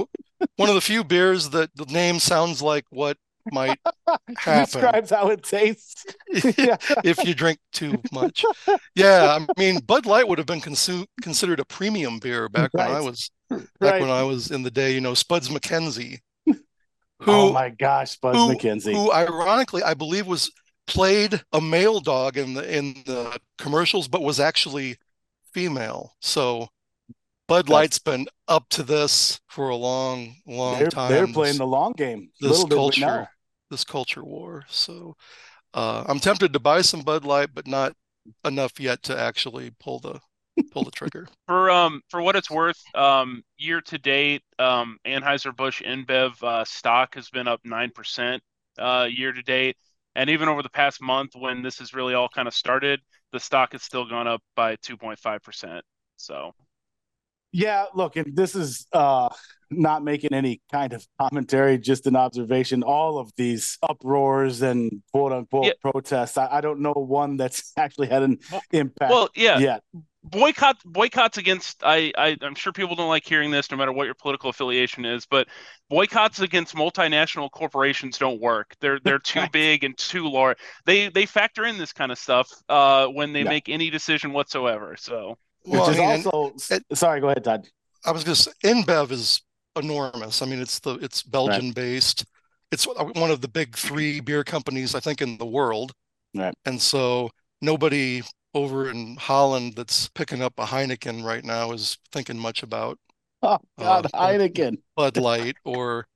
one 0.55 0.69
of 0.69 0.75
the 0.75 0.81
few 0.81 1.03
beers 1.03 1.49
that 1.49 1.75
the 1.75 1.85
name 1.85 2.19
sounds 2.19 2.61
like 2.61 2.85
what 2.89 3.17
might 3.51 3.79
happen. 4.37 4.81
Describes 4.81 5.09
how 5.09 5.29
it 5.29 5.43
tastes. 5.43 6.05
if 6.27 7.23
you 7.25 7.33
drink 7.33 7.59
too 7.73 8.01
much. 8.11 8.45
Yeah, 8.95 9.39
I 9.39 9.59
mean, 9.59 9.79
Bud 9.79 10.05
Light 10.05 10.27
would 10.27 10.37
have 10.37 10.47
been 10.47 10.61
consu- 10.61 11.07
considered 11.21 11.59
a 11.59 11.65
premium 11.65 12.19
beer 12.19 12.49
back 12.49 12.71
right. 12.73 12.87
when 12.87 12.97
I 12.97 13.01
was 13.01 13.31
back 13.49 13.67
right. 13.79 14.01
when 14.01 14.09
I 14.09 14.23
was 14.23 14.51
in 14.51 14.63
the 14.63 14.71
day. 14.71 14.93
You 14.93 15.01
know, 15.01 15.13
Spuds 15.13 15.49
MacKenzie. 15.49 16.19
Who, 16.45 17.31
oh 17.31 17.53
my 17.53 17.69
gosh, 17.69 18.11
Spuds 18.11 18.37
who, 18.37 18.53
MacKenzie. 18.53 18.93
Who, 18.93 19.11
ironically, 19.11 19.83
I 19.83 19.93
believe 19.93 20.27
was 20.27 20.51
played 20.87 21.41
a 21.53 21.61
male 21.61 21.99
dog 21.99 22.37
in 22.37 22.53
the 22.53 22.77
in 22.77 23.03
the 23.05 23.39
commercials, 23.57 24.07
but 24.07 24.21
was 24.21 24.39
actually 24.39 24.97
female. 25.53 26.13
So 26.21 26.67
Bud 27.47 27.69
Light's 27.69 27.99
been 27.99 28.27
up 28.47 28.67
to 28.69 28.83
this 28.83 29.39
for 29.47 29.69
a 29.69 29.75
long, 29.75 30.35
long 30.47 30.79
they're, 30.79 30.89
time. 30.89 31.11
They're 31.11 31.27
playing 31.27 31.57
the 31.57 31.67
long 31.67 31.93
game. 31.93 32.29
This 32.41 32.63
culture, 32.65 33.29
this 33.69 33.83
culture 33.83 34.23
war. 34.23 34.63
So 34.67 35.15
uh, 35.73 36.03
I'm 36.07 36.19
tempted 36.19 36.53
to 36.53 36.59
buy 36.59 36.81
some 36.81 37.01
Bud 37.01 37.23
Light, 37.23 37.49
but 37.53 37.67
not 37.67 37.93
enough 38.43 38.79
yet 38.79 39.03
to 39.03 39.19
actually 39.19 39.71
pull 39.79 39.99
the 39.99 40.19
pull 40.71 40.83
the 40.83 40.91
trigger. 40.91 41.27
for 41.47 41.69
um 41.69 42.01
for 42.09 42.21
what 42.21 42.35
it's 42.35 42.49
worth, 42.49 42.81
um 42.95 43.43
year 43.57 43.81
to 43.81 43.97
date, 43.97 44.43
um 44.59 44.97
Anheuser 45.05 45.55
Busch 45.55 45.81
InBev 45.81 46.41
uh, 46.43 46.65
stock 46.65 47.15
has 47.15 47.29
been 47.29 47.47
up 47.47 47.61
nine 47.63 47.91
percent 47.91 48.41
uh 48.77 49.07
year 49.09 49.31
to 49.31 49.41
date, 49.41 49.77
and 50.15 50.29
even 50.29 50.47
over 50.49 50.63
the 50.63 50.69
past 50.69 51.01
month, 51.01 51.31
when 51.35 51.61
this 51.61 51.79
has 51.79 51.93
really 51.93 52.13
all 52.13 52.29
kind 52.29 52.47
of 52.47 52.53
started, 52.53 52.99
the 53.31 53.39
stock 53.39 53.73
has 53.73 53.83
still 53.83 54.07
gone 54.07 54.27
up 54.27 54.41
by 54.55 54.75
two 54.81 54.97
point 54.97 55.19
five 55.19 55.41
percent. 55.41 55.83
So 56.17 56.53
yeah, 57.55 57.85
look, 57.93 58.17
and 58.17 58.35
this 58.35 58.53
is 58.53 58.85
uh, 58.91 59.29
not 59.71 60.03
making 60.03 60.33
any 60.33 60.61
kind 60.73 60.91
of 60.91 61.07
commentary, 61.17 61.77
just 61.77 62.05
an 62.05 62.17
observation. 62.17 62.83
All 62.83 63.17
of 63.17 63.31
these 63.37 63.77
uproars 63.81 64.61
and 64.61 65.01
quote 65.13 65.31
unquote 65.31 65.65
yeah. 65.67 65.71
protests, 65.81 66.37
I, 66.37 66.57
I, 66.57 66.59
don't 66.59 66.81
know 66.81 66.91
one 66.91 67.37
that's 67.37 67.71
actually 67.77 68.07
had 68.07 68.23
an 68.23 68.39
impact. 68.73 69.09
Well, 69.09 69.29
yeah, 69.35 69.59
yet. 69.59 69.83
Boycott 70.25 70.77
boycotts 70.83 71.37
against 71.37 71.83
I, 71.83 72.11
I 72.17 72.37
I'm 72.41 72.55
sure 72.55 72.73
people 72.73 72.95
don't 72.95 73.07
like 73.07 73.25
hearing 73.25 73.51
this, 73.51 73.69
no 73.71 73.77
matter 73.77 73.91
what 73.91 74.05
your 74.05 74.15
political 74.15 74.49
affiliation 74.49 75.05
is, 75.05 75.25
but 75.25 75.47
boycotts 75.89 76.39
against 76.39 76.75
multinational 76.75 77.49
corporations 77.51 78.17
don't 78.17 78.41
work. 78.41 78.75
They're 78.81 78.99
they're 79.03 79.19
too 79.19 79.45
big 79.51 79.83
and 79.83 79.97
too 79.97 80.29
large. 80.29 80.57
They 80.85 81.09
they 81.09 81.25
factor 81.25 81.65
in 81.65 81.77
this 81.77 81.93
kind 81.93 82.11
of 82.11 82.17
stuff 82.17 82.51
uh, 82.69 83.07
when 83.07 83.33
they 83.33 83.43
yeah. 83.43 83.49
make 83.49 83.69
any 83.69 83.89
decision 83.89 84.33
whatsoever. 84.33 84.95
So 84.97 85.37
well, 85.65 85.87
which 85.87 85.95
is 85.95 86.01
I 86.01 86.17
mean, 86.17 86.25
also 86.25 86.75
it, 86.75 86.83
sorry. 86.97 87.21
Go 87.21 87.27
ahead, 87.27 87.43
Todd. 87.43 87.67
I 88.03 88.11
was 88.11 88.23
going 88.23 88.35
to 88.35 88.41
say 88.41 88.51
InBev 88.63 89.11
is 89.11 89.41
enormous. 89.75 90.41
I 90.41 90.45
mean, 90.45 90.59
it's 90.59 90.79
the 90.79 90.95
it's 90.95 91.23
Belgian 91.23 91.67
right. 91.67 91.75
based. 91.75 92.25
It's 92.71 92.85
one 92.85 93.31
of 93.31 93.41
the 93.41 93.47
big 93.47 93.75
three 93.75 94.19
beer 94.19 94.43
companies 94.43 94.95
I 94.95 94.99
think 94.99 95.21
in 95.21 95.37
the 95.37 95.45
world. 95.45 95.91
Right. 96.33 96.53
And 96.65 96.81
so 96.81 97.29
nobody 97.61 98.21
over 98.55 98.89
in 98.89 99.17
Holland 99.17 99.73
that's 99.75 100.07
picking 100.09 100.41
up 100.41 100.53
a 100.57 100.65
Heineken 100.65 101.23
right 101.23 101.43
now 101.43 101.73
is 101.73 101.97
thinking 102.11 102.39
much 102.39 102.63
about 102.63 102.97
oh 103.43 103.59
God, 103.77 104.07
uh, 104.11 104.17
Heineken, 104.17 104.77
Bud 104.95 105.17
Light, 105.17 105.57
or 105.65 106.07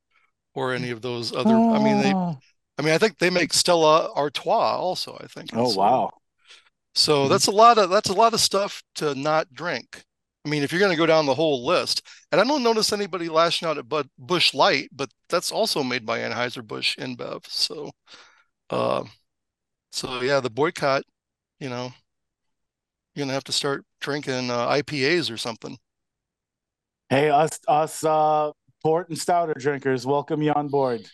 or 0.55 0.73
any 0.73 0.89
of 0.89 1.01
those 1.01 1.31
other. 1.31 1.53
Oh. 1.53 1.75
I 1.75 1.83
mean, 1.83 2.01
they. 2.01 2.13
Oh. 2.13 2.39
I 2.77 2.81
mean, 2.81 2.93
I 2.93 2.97
think 2.97 3.17
they 3.17 3.29
make 3.29 3.53
Stella 3.53 4.11
Artois 4.15 4.77
also. 4.77 5.19
I 5.21 5.27
think. 5.27 5.49
Oh 5.53 5.75
wow! 5.75 6.09
So 6.95 7.21
mm-hmm. 7.21 7.29
that's 7.29 7.47
a 7.47 7.51
lot 7.51 7.77
of 7.77 7.89
that's 7.89 8.09
a 8.09 8.13
lot 8.13 8.33
of 8.33 8.39
stuff 8.39 8.81
to 8.95 9.13
not 9.13 9.53
drink. 9.53 10.03
I 10.45 10.49
mean, 10.49 10.63
if 10.63 10.71
you're 10.71 10.79
going 10.79 10.93
to 10.93 10.97
go 10.97 11.05
down 11.05 11.25
the 11.25 11.35
whole 11.35 11.65
list, 11.65 12.01
and 12.31 12.39
I 12.39 12.45
don't 12.45 12.63
notice 12.63 12.93
anybody 12.93 13.27
lashing 13.27 13.67
out 13.67 13.77
at 13.77 13.89
Bud 13.89 14.07
Busch 14.17 14.53
Light, 14.53 14.89
but 14.93 15.09
that's 15.27 15.51
also 15.51 15.83
made 15.83 16.05
by 16.05 16.19
Anheuser 16.19 16.65
Busch 16.65 16.97
InBev. 16.97 17.45
So, 17.47 17.91
uh, 18.69 19.03
so 19.91 20.21
yeah, 20.21 20.39
the 20.39 20.49
boycott. 20.49 21.03
You 21.59 21.69
know, 21.69 21.91
you're 23.13 23.23
gonna 23.23 23.33
have 23.33 23.43
to 23.45 23.51
start 23.51 23.85
drinking 24.01 24.49
uh, 24.49 24.67
IPAs 24.69 25.31
or 25.31 25.37
something. 25.37 25.77
Hey, 27.09 27.29
us 27.29 27.59
us 27.67 28.03
uh, 28.03 28.51
port 28.83 29.09
and 29.09 29.17
stouter 29.17 29.55
drinkers, 29.57 30.05
welcome 30.05 30.41
you 30.41 30.51
on 30.53 30.67
board. 30.67 31.07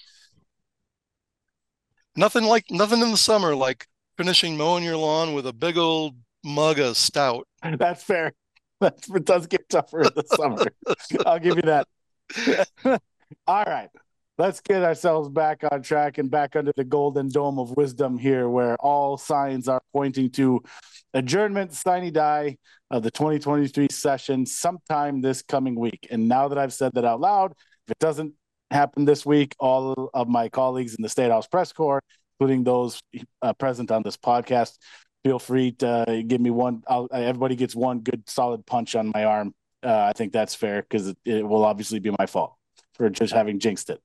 Nothing 2.15 2.45
like 2.45 2.65
nothing 2.69 3.01
in 3.01 3.11
the 3.11 3.17
summer 3.17 3.55
like 3.55 3.87
finishing 4.17 4.57
mowing 4.57 4.83
your 4.83 4.97
lawn 4.97 5.33
with 5.33 5.45
a 5.47 5.53
big 5.53 5.77
old 5.77 6.15
mug 6.43 6.79
of 6.79 6.97
stout. 6.97 7.47
That's 7.77 8.03
fair. 8.03 8.33
That's, 8.81 9.09
it 9.09 9.25
does 9.25 9.47
get 9.47 9.69
tougher 9.69 10.01
in 10.01 10.11
the 10.15 10.23
summer. 10.35 10.65
I'll 11.25 11.39
give 11.39 11.55
you 11.55 11.61
that. 11.63 11.87
All 13.47 13.63
right. 13.63 13.89
Let's 14.37 14.59
get 14.59 14.83
ourselves 14.83 15.29
back 15.29 15.61
on 15.71 15.81
track 15.81 16.17
and 16.17 16.29
back 16.29 16.57
under 16.57 16.73
the 16.75 16.83
golden 16.83 17.29
dome 17.29 17.57
of 17.57 17.71
wisdom 17.77 18.17
here, 18.17 18.49
where 18.49 18.75
all 18.81 19.17
signs 19.17 19.69
are 19.69 19.81
pointing 19.93 20.29
to 20.31 20.61
adjournment, 21.13 21.71
sine 21.71 22.11
die 22.11 22.57
of 22.91 23.03
the 23.03 23.11
2023 23.11 23.87
session 23.89 24.45
sometime 24.45 25.21
this 25.21 25.41
coming 25.41 25.79
week. 25.79 26.07
And 26.11 26.27
now 26.27 26.49
that 26.49 26.57
I've 26.57 26.73
said 26.73 26.91
that 26.95 27.05
out 27.05 27.21
loud, 27.21 27.53
if 27.87 27.91
it 27.91 27.99
doesn't 27.99 28.33
happen 28.71 29.05
this 29.05 29.25
week, 29.25 29.55
all 29.57 30.09
of 30.13 30.27
my 30.27 30.49
colleagues 30.49 30.95
in 30.95 31.01
the 31.01 31.07
State 31.07 31.31
House 31.31 31.47
Press 31.47 31.71
Corps, 31.71 32.01
including 32.37 32.65
those 32.65 33.01
uh, 33.41 33.53
present 33.53 33.89
on 33.89 34.03
this 34.03 34.17
podcast, 34.17 34.77
feel 35.23 35.39
free 35.39 35.71
to 35.71 36.23
give 36.27 36.41
me 36.41 36.49
one. 36.49 36.83
I'll, 36.89 37.07
everybody 37.09 37.55
gets 37.55 37.73
one 37.73 37.99
good 38.01 38.29
solid 38.29 38.65
punch 38.65 38.95
on 38.95 39.13
my 39.13 39.23
arm. 39.23 39.53
Uh, 39.81 40.09
I 40.09 40.11
think 40.11 40.33
that's 40.33 40.55
fair 40.55 40.81
because 40.81 41.07
it, 41.07 41.17
it 41.23 41.47
will 41.47 41.63
obviously 41.63 41.99
be 41.99 42.11
my 42.19 42.25
fault 42.25 42.55
for 42.95 43.09
just 43.09 43.33
having 43.33 43.59
jinxed 43.59 43.89
it. 43.89 44.01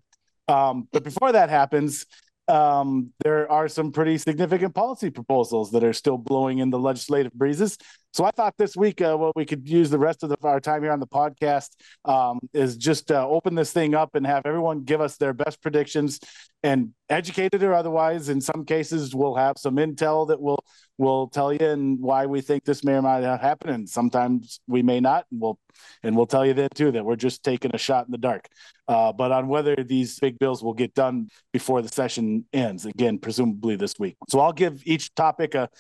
Um, 0.50 0.88
but 0.92 1.04
before 1.04 1.32
that 1.32 1.48
happens, 1.48 2.06
um, 2.48 3.12
there 3.22 3.50
are 3.50 3.68
some 3.68 3.92
pretty 3.92 4.18
significant 4.18 4.74
policy 4.74 5.08
proposals 5.10 5.70
that 5.70 5.84
are 5.84 5.92
still 5.92 6.18
blowing 6.18 6.58
in 6.58 6.70
the 6.70 6.78
legislative 6.78 7.32
breezes. 7.32 7.78
So 8.12 8.24
I 8.24 8.32
thought 8.32 8.54
this 8.58 8.76
week, 8.76 9.00
uh, 9.00 9.16
what 9.16 9.36
we 9.36 9.46
could 9.46 9.68
use 9.68 9.88
the 9.88 10.00
rest 10.00 10.24
of 10.24 10.30
the, 10.30 10.36
our 10.42 10.58
time 10.58 10.82
here 10.82 10.90
on 10.90 10.98
the 10.98 11.06
podcast 11.06 11.68
um, 12.04 12.40
is 12.52 12.76
just 12.76 13.12
uh, 13.12 13.28
open 13.28 13.54
this 13.54 13.72
thing 13.72 13.94
up 13.94 14.16
and 14.16 14.26
have 14.26 14.42
everyone 14.46 14.82
give 14.82 15.00
us 15.00 15.16
their 15.16 15.32
best 15.32 15.62
predictions 15.62 16.18
and 16.64 16.92
educated 17.08 17.62
or 17.62 17.72
otherwise. 17.72 18.28
In 18.28 18.40
some 18.40 18.64
cases, 18.64 19.14
we'll 19.14 19.36
have 19.36 19.56
some 19.56 19.76
intel 19.76 20.26
that 20.28 20.40
will 20.40 20.64
will 21.00 21.28
tell 21.28 21.50
you 21.50 21.66
and 21.66 21.98
why 21.98 22.26
we 22.26 22.42
think 22.42 22.64
this 22.64 22.84
may 22.84 22.92
or 22.92 23.02
might 23.02 23.22
not 23.22 23.40
happen, 23.40 23.70
and 23.70 23.88
sometimes 23.88 24.60
we 24.68 24.82
may 24.82 25.00
not. 25.00 25.24
And 25.30 25.40
we'll 25.40 25.58
and 26.02 26.14
we'll 26.14 26.26
tell 26.26 26.44
you 26.44 26.52
then 26.52 26.68
too 26.74 26.92
that 26.92 27.04
we're 27.04 27.16
just 27.16 27.42
taking 27.42 27.70
a 27.74 27.78
shot 27.78 28.04
in 28.06 28.12
the 28.12 28.18
dark. 28.18 28.48
Uh, 28.86 29.12
but 29.12 29.32
on 29.32 29.48
whether 29.48 29.74
these 29.76 30.18
big 30.18 30.38
bills 30.38 30.62
will 30.62 30.74
get 30.74 30.94
done 30.94 31.28
before 31.52 31.80
the 31.80 31.88
session 31.88 32.44
ends, 32.52 32.84
again, 32.84 33.18
presumably 33.18 33.76
this 33.76 33.94
week. 33.98 34.16
So 34.28 34.40
I'll 34.40 34.52
give 34.52 34.82
each 34.84 35.14
topic 35.14 35.54
a, 35.54 35.70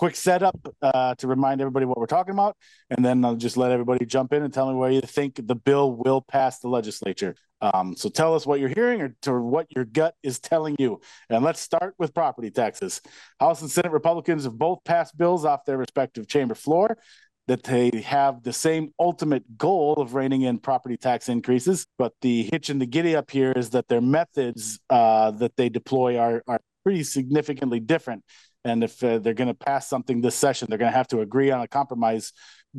quick 0.00 0.16
setup 0.16 0.56
uh, 0.80 1.14
to 1.16 1.26
remind 1.26 1.60
everybody 1.60 1.84
what 1.84 1.98
we're 1.98 2.06
talking 2.06 2.32
about, 2.32 2.56
and 2.88 3.04
then 3.04 3.22
I'll 3.22 3.36
just 3.36 3.58
let 3.58 3.70
everybody 3.70 4.06
jump 4.06 4.32
in 4.32 4.42
and 4.42 4.50
tell 4.50 4.66
me 4.66 4.74
where 4.74 4.90
you 4.90 5.02
think 5.02 5.46
the 5.46 5.54
bill 5.54 5.92
will 5.92 6.22
pass 6.22 6.58
the 6.58 6.68
legislature. 6.68 7.34
Um, 7.60 7.94
so 7.94 8.08
tell 8.08 8.34
us 8.34 8.46
what 8.46 8.60
you're 8.60 8.70
hearing 8.70 9.02
or, 9.02 9.14
or 9.26 9.42
what 9.42 9.66
your 9.76 9.84
gut 9.84 10.14
is 10.22 10.38
telling 10.40 10.74
you. 10.78 11.02
And 11.28 11.44
let's 11.44 11.60
start 11.60 11.92
with 11.98 12.14
property 12.14 12.50
taxes. 12.50 13.02
House 13.38 13.60
and 13.60 13.70
Senate 13.70 13.92
Republicans 13.92 14.44
have 14.44 14.56
both 14.56 14.82
passed 14.84 15.18
bills 15.18 15.44
off 15.44 15.66
their 15.66 15.76
respective 15.76 16.26
chamber 16.26 16.54
floor 16.54 16.96
that 17.46 17.62
they 17.64 17.90
have 18.02 18.42
the 18.42 18.54
same 18.54 18.94
ultimate 18.98 19.58
goal 19.58 19.92
of 19.98 20.14
reining 20.14 20.42
in 20.42 20.60
property 20.60 20.96
tax 20.96 21.28
increases. 21.28 21.86
But 21.98 22.14
the 22.22 22.48
hitch 22.50 22.70
and 22.70 22.80
the 22.80 22.86
giddy 22.86 23.14
up 23.14 23.30
here 23.30 23.52
is 23.52 23.68
that 23.70 23.88
their 23.88 24.00
methods 24.00 24.80
uh, 24.88 25.32
that 25.32 25.56
they 25.56 25.68
deploy 25.68 26.16
are, 26.16 26.42
are 26.48 26.60
pretty 26.84 27.02
significantly 27.02 27.80
different. 27.80 28.24
And 28.64 28.84
if 28.84 29.02
uh, 29.02 29.18
they're 29.18 29.34
going 29.34 29.48
to 29.48 29.54
pass 29.54 29.88
something 29.88 30.20
this 30.20 30.34
session, 30.34 30.66
they're 30.68 30.78
going 30.78 30.92
to 30.92 30.96
have 30.96 31.08
to 31.08 31.20
agree 31.20 31.50
on 31.50 31.60
a 31.60 31.68
compromise 31.68 32.32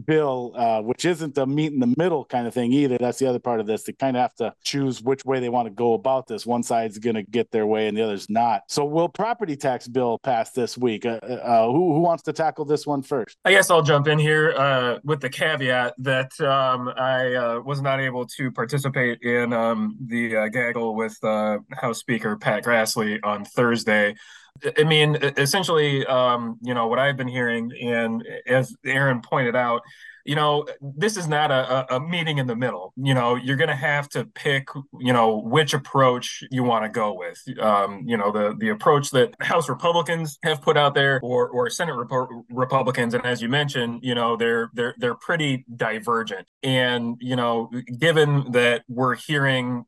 bill, 0.06 0.54
uh, 0.56 0.82
which 0.82 1.06
isn't 1.06 1.38
a 1.38 1.46
meet 1.46 1.74
in 1.74 1.80
the 1.80 1.94
middle 1.98 2.26
kind 2.26 2.48
of 2.48 2.54
thing 2.54 2.72
either. 2.72 2.98
That's 2.98 3.20
the 3.20 3.28
other 3.28 3.40
part 3.40 3.60
of 3.60 3.68
this. 3.68 3.84
They 3.84 3.94
kind 3.94 4.16
of 4.16 4.22
have 4.22 4.36
to 4.36 4.54
choose 4.64 5.02
which 5.02 5.26
way 5.26 5.40
they 5.40 5.50
want 5.50 5.68
to 5.68 5.74
go 5.74 5.94
about 5.94 6.28
this. 6.28 6.46
One 6.46 6.64
side's 6.64 6.98
going 6.98 7.16
to 7.16 7.24
get 7.24 7.52
their 7.52 7.66
way 7.66 7.88
and 7.88 7.98
the 7.98 8.04
other's 8.04 8.30
not. 8.30 8.64
So, 8.68 8.86
will 8.86 9.10
property 9.10 9.56
tax 9.56 9.88
bill 9.88 10.20
pass 10.20 10.52
this 10.52 10.78
week? 10.78 11.06
Uh, 11.06 11.20
uh, 11.22 11.66
who, 11.68 11.94
who 11.94 12.00
wants 12.00 12.24
to 12.24 12.34
tackle 12.34 12.66
this 12.66 12.86
one 12.86 13.02
first? 13.02 13.38
I 13.46 13.52
guess 13.52 13.70
I'll 13.70 13.84
jump 13.84 14.08
in 14.08 14.20
here 14.20 14.54
uh, 14.56 15.00
with 15.04 15.22
the 15.22 15.30
caveat 15.30 15.94
that 16.00 16.40
um, 16.42 16.90
I 16.96 17.34
uh, 17.34 17.60
was 17.62 17.82
not 17.82 18.00
able 18.00 18.26
to 18.28 18.52
participate 18.52 19.22
in 19.22 19.54
um, 19.54 19.98
the 20.06 20.36
uh, 20.36 20.48
gaggle 20.48 20.96
with 20.96 21.18
House 21.22 22.00
Speaker 22.00 22.38
Pat 22.38 22.64
Grassley 22.64 23.20
on 23.24 23.46
Thursday. 23.46 24.16
I 24.78 24.84
mean, 24.84 25.16
essentially, 25.38 26.06
um, 26.06 26.58
you 26.62 26.74
know, 26.74 26.88
what 26.88 27.00
I've 27.00 27.18
been 27.18 27.28
hearing, 27.28 27.72
and 27.82 28.26
as 28.46 28.76
Erin 28.86 29.22
pointed 29.22 29.56
out, 29.56 29.82
you 30.26 30.36
know, 30.36 30.68
this 30.82 31.18
is 31.18 31.28
not 31.28 31.52
a, 31.52 31.96
a 31.96 32.00
meeting 32.00 32.38
in 32.38 32.48
the 32.48 32.56
middle. 32.56 32.94
You 32.96 33.14
know, 33.14 33.36
you're 33.36 33.56
going 33.56 33.70
to 33.70 33.76
have 33.76 34.08
to 34.10 34.26
pick, 34.26 34.68
you 35.00 35.14
know, 35.14 35.38
which 35.38 35.74
approach 35.74 36.44
you 36.52 36.64
want 36.64 36.86
to 36.86 36.90
go 36.90 37.14
with. 37.14 37.42
Um, 37.60 38.04
you 38.06 38.18
know, 38.18 38.32
the 38.32 38.56
the 38.58 38.70
approach 38.70 39.12
that 39.12 39.36
House 39.42 39.70
Republicans 39.70 40.38
have 40.44 40.62
put 40.62 40.78
out 40.78 40.94
there, 40.94 41.20
or 41.24 41.50
or 41.50 41.70
Senate 41.70 41.96
Rep- 41.96 42.30
Republicans, 42.50 43.14
and 43.14 43.26
as 43.26 43.42
you 43.42 43.50
mentioned, 43.50 44.02
you 44.04 44.16
know, 44.16 44.36
they're 44.38 44.70
they're 44.74 44.96
they're 44.98 45.16
pretty 45.16 45.66
divergent. 45.76 46.48
And 46.64 47.18
you 47.20 47.36
know, 47.36 47.72
given 47.98 48.52
that 48.52 48.84
we're 48.88 49.16
hearing 49.16 49.86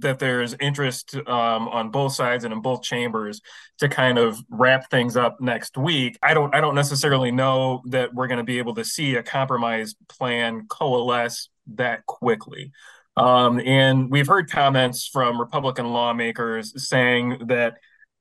that 0.00 0.18
there's 0.18 0.54
interest 0.60 1.14
um, 1.26 1.68
on 1.68 1.90
both 1.90 2.14
sides 2.14 2.44
and 2.44 2.52
in 2.52 2.60
both 2.60 2.82
chambers 2.82 3.40
to 3.78 3.88
kind 3.88 4.18
of 4.18 4.38
wrap 4.50 4.90
things 4.90 5.16
up 5.16 5.40
next 5.40 5.76
week. 5.76 6.18
I 6.22 6.34
don't 6.34 6.54
I 6.54 6.60
don't 6.60 6.74
necessarily 6.74 7.30
know 7.30 7.82
that 7.86 8.14
we're 8.14 8.26
going 8.26 8.38
to 8.38 8.44
be 8.44 8.58
able 8.58 8.74
to 8.74 8.84
see 8.84 9.16
a 9.16 9.22
compromise 9.22 9.94
plan 10.08 10.66
coalesce 10.68 11.48
that 11.74 12.06
quickly. 12.06 12.72
Um, 13.16 13.60
and 13.60 14.10
we've 14.10 14.28
heard 14.28 14.50
comments 14.50 15.08
from 15.08 15.40
Republican 15.40 15.92
lawmakers 15.92 16.88
saying 16.88 17.46
that 17.48 17.74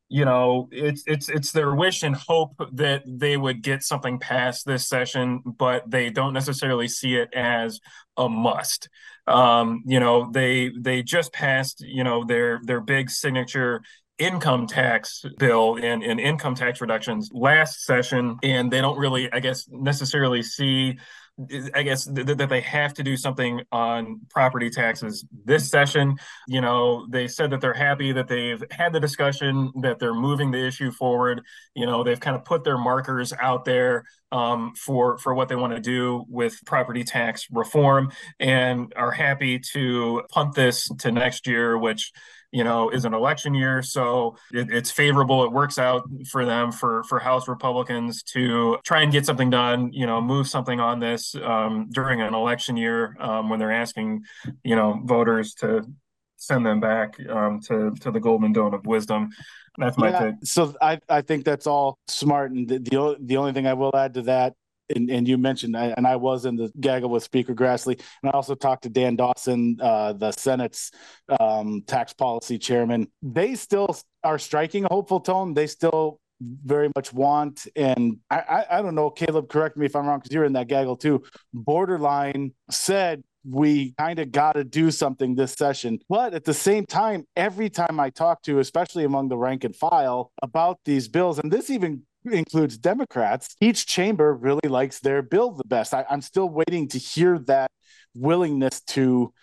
you 0.10 0.26
know 0.26 0.70
it's 0.72 1.04
it's 1.06 1.30
it's 1.30 1.52
their 1.52 1.74
wish 1.76 2.04
and 2.04 2.16
hope 2.16 2.54
that 2.74 3.04
they 3.06 3.36
would 3.36 3.62
get 3.62 3.84
something 3.84 4.20
passed 4.20 4.66
this 4.66 4.88
session 4.88 5.42
but 5.46 5.90
they 5.90 6.10
don't 6.10 6.34
necessarily 6.34 6.88
see 6.88 7.16
it 7.16 7.30
as 7.34 7.82
a 8.16 8.30
must 8.30 8.90
um, 9.28 9.84
you 9.86 10.00
know 10.00 10.30
they 10.32 10.72
they 10.80 11.04
just 11.04 11.34
passed 11.34 11.82
you 11.82 12.04
know 12.04 12.24
their 12.24 12.60
their 12.64 12.82
big 12.82 13.10
signature 13.10 13.82
income 14.18 14.66
tax 14.66 15.24
bill 15.38 15.76
and, 15.76 16.02
and 16.02 16.20
income 16.20 16.56
tax 16.56 16.82
reductions 16.82 17.30
last 17.32 17.86
session. 17.86 18.38
And 18.42 18.72
they 18.72 18.82
don't 18.82 18.98
really 18.98 19.32
i 19.32 19.40
guess 19.40 19.68
necessarily 19.70 20.42
see 20.42 20.98
I 21.76 21.84
guess 21.84 22.06
th- 22.06 22.26
that 22.26 22.50
they 22.50 22.62
have 22.62 22.96
to 22.96 23.04
do 23.04 23.16
something 23.16 23.62
on 23.72 24.22
property 24.30 24.72
taxes 24.72 25.26
this 25.46 25.70
session. 25.70 26.16
You 26.48 26.62
know, 26.62 27.06
they 27.10 27.28
said 27.28 27.52
that 27.52 27.62
they're 27.62 27.74
happy 27.74 28.12
that 28.14 28.28
they've 28.28 28.64
had 28.72 28.92
the 28.92 29.00
discussion, 29.00 29.72
that 29.82 30.00
they're 30.00 30.16
moving 30.16 30.50
the 30.50 30.66
issue 30.66 30.92
forward. 30.92 31.42
You 31.76 31.86
know, 31.86 32.04
they've 32.04 32.20
kind 32.20 32.36
of 32.36 32.44
put 32.44 32.64
their 32.64 32.78
markers 32.78 33.34
out 33.40 33.66
there 33.66 34.06
um, 34.32 34.74
for 34.76 35.20
for 35.20 35.34
what 35.34 35.48
they 35.48 35.56
want 35.56 35.74
to 35.74 35.80
do 35.80 36.26
with 36.28 36.60
property 36.66 37.04
tax 37.04 37.46
reform, 37.52 38.12
and 38.40 38.92
are 38.96 39.12
happy 39.12 39.60
to 39.74 40.24
punt 40.32 40.56
this 40.56 40.90
to 41.00 41.12
next 41.12 41.46
year, 41.46 41.78
which 41.78 42.12
you 42.52 42.64
know, 42.64 42.90
is 42.90 43.06
an 43.06 43.14
election 43.14 43.54
year, 43.54 43.82
so 43.82 44.38
it, 44.54 44.72
it's 44.72 44.90
favorable. 44.90 45.44
It 45.44 45.52
works 45.52 45.78
out 45.78 46.04
for 46.30 46.46
them 46.46 46.72
for 46.72 47.04
for 47.04 47.20
House 47.20 47.48
Republicans 47.48 48.24
to 48.34 48.78
try 48.86 49.02
and 49.02 49.12
get 49.12 49.26
something 49.26 49.50
done. 49.50 49.92
You 49.92 50.06
know, 50.06 50.22
move 50.22 50.48
something 50.48 50.80
on 50.80 51.00
this 51.00 51.36
um, 51.36 51.90
during 51.92 52.22
an 52.22 52.34
election 52.34 52.78
year 52.78 53.16
um, 53.20 53.50
when 53.50 53.60
they're 53.60 53.72
asking, 53.72 54.24
you 54.64 54.76
know, 54.76 55.02
voters 55.04 55.54
to 55.56 55.84
send 56.38 56.66
them 56.66 56.80
back 56.80 57.20
um, 57.30 57.60
to 57.68 57.94
to 58.02 58.12
the 58.12 58.20
golden 58.20 58.54
dome 58.54 58.74
of 58.74 58.86
wisdom. 58.86 59.30
That's 59.78 59.98
my 59.98 60.10
yeah, 60.10 60.20
take. 60.20 60.36
So 60.44 60.74
I 60.82 61.00
I 61.10 61.22
think 61.22 61.44
that's 61.44 61.68
all 61.68 62.00
smart, 62.08 62.52
and 62.52 62.68
the 62.68 62.80
the, 62.80 63.18
the 63.20 63.38
only 63.38 63.54
thing 63.54 63.68
I 63.68 63.74
will 63.74 63.96
add 63.96 64.14
to 64.14 64.22
that 64.24 64.54
and, 64.96 65.10
and 65.10 65.28
you 65.28 65.38
mentioned, 65.38 65.76
and 65.76 66.08
I 66.08 66.16
was 66.16 66.46
in 66.46 66.56
the 66.56 66.72
gaggle 66.80 67.10
with 67.10 67.24
Speaker 67.24 67.54
Grassley, 67.54 68.00
and 68.22 68.32
I 68.32 68.36
also 68.36 68.56
talked 68.56 68.84
to 68.84 68.90
Dan 68.90 69.16
Dawson, 69.16 69.78
uh, 69.82 70.14
the 70.14 70.32
Senate's 70.32 70.92
um, 71.40 71.84
tax 71.88 72.14
policy 72.14 72.58
chairman. 72.58 73.08
They 73.22 73.56
still 73.56 73.98
are 74.24 74.40
striking 74.40 74.86
a 74.86 74.88
hopeful 74.90 75.20
tone. 75.20 75.54
They 75.54 75.68
still 75.68 76.20
very 76.40 76.90
much 76.96 77.12
want, 77.12 77.68
and 77.76 78.18
I, 78.30 78.38
I, 78.38 78.78
I 78.78 78.82
don't 78.82 78.96
know, 78.96 79.10
Caleb, 79.10 79.50
correct 79.50 79.76
me 79.76 79.88
if 79.88 79.96
I'm 79.96 80.06
wrong, 80.06 80.20
because 80.20 80.34
you're 80.34 80.46
in 80.46 80.54
that 80.54 80.68
gaggle 80.68 80.96
too. 80.96 81.24
Borderline 81.54 82.54
said 82.70 83.24
we 83.50 83.94
kind 83.98 84.20
of 84.20 84.32
got 84.32 84.54
to 84.54 84.64
do 84.64 84.92
something 84.92 85.34
this 85.34 85.54
session. 85.54 86.00
But 86.10 86.34
at 86.34 86.44
the 86.44 86.54
same 86.54 86.86
time, 86.86 87.26
every 87.36 87.70
time 87.70 88.00
I 88.00 88.10
talk 88.10 88.42
to, 88.44 88.60
especially 88.60 89.06
among 89.06 89.30
the 89.30 89.38
rank 89.38 89.64
and 89.64 89.76
file 89.76 90.32
about 90.44 90.80
these 90.86 91.08
bills, 91.08 91.40
and 91.40 91.52
this 91.52 91.70
even 91.70 92.04
includes 92.32 92.78
Democrats, 92.78 93.56
each 93.62 93.86
chamber 93.86 94.34
really 94.34 94.68
likes 94.68 95.00
their 95.00 95.22
bill 95.22 95.52
the 95.52 95.66
best. 95.66 95.94
I, 95.94 96.06
I'm 96.10 96.22
still 96.22 96.50
waiting 96.50 96.88
to 96.90 96.98
hear 96.98 97.40
that 97.40 97.72
willingness 98.16 98.82
to 98.82 99.34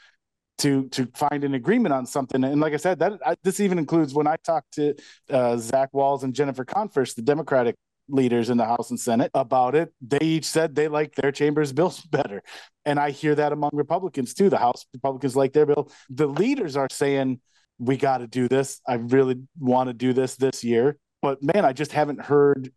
to 0.59 0.89
to 0.91 1.07
find 1.15 1.45
an 1.45 1.55
agreement 1.55 1.93
on 1.93 2.07
something. 2.07 2.45
And 2.45 2.61
like 2.61 2.75
I 2.75 2.77
said, 2.77 2.99
that 3.01 3.15
I, 3.25 3.35
this 3.43 3.61
even 3.61 3.79
includes 3.79 4.15
when 4.15 4.27
I 4.27 4.37
talked 4.45 4.75
to 4.75 4.95
uh, 5.31 5.57
Zach 5.57 5.91
Wahls 5.93 6.23
and 6.23 6.35
Jennifer 6.35 6.65
Konfrst, 6.65 7.17
the 7.17 7.23
Democratic 7.23 7.77
leaders 8.09 8.51
in 8.51 8.57
the 8.57 8.65
House 8.65 8.91
and 8.91 9.01
Senate 9.01 9.31
about 9.35 9.75
it. 9.75 9.93
They 10.01 10.19
each 10.21 10.45
said 10.45 10.75
they 10.75 10.89
like 10.89 11.15
their 11.15 11.33
chamber's 11.33 11.73
bills 11.73 12.01
better. 12.11 12.43
And 12.85 12.99
I 12.99 13.11
hear 13.11 13.35
that 13.35 13.53
among 13.53 13.71
Republicans 13.73 14.35
too. 14.35 14.51
The 14.51 14.59
House 14.59 14.85
Republicans 14.93 15.37
like 15.37 15.53
their 15.53 15.67
bill. 15.67 15.91
The 16.11 16.27
leaders 16.27 16.77
are 16.77 16.89
saying, 16.91 17.41
we 17.79 17.97
got 17.97 18.19
to 18.19 18.29
do 18.29 18.47
this. 18.47 18.81
I 18.87 18.95
really 18.95 19.43
want 19.59 19.89
to 19.89 19.95
do 19.95 20.13
this 20.13 20.37
this 20.37 20.63
year 20.63 20.99
but 21.25 21.43
man, 21.43 21.65
I 21.65 21.73
just 21.73 21.91
haven't 21.93 22.21
heard 22.21 22.71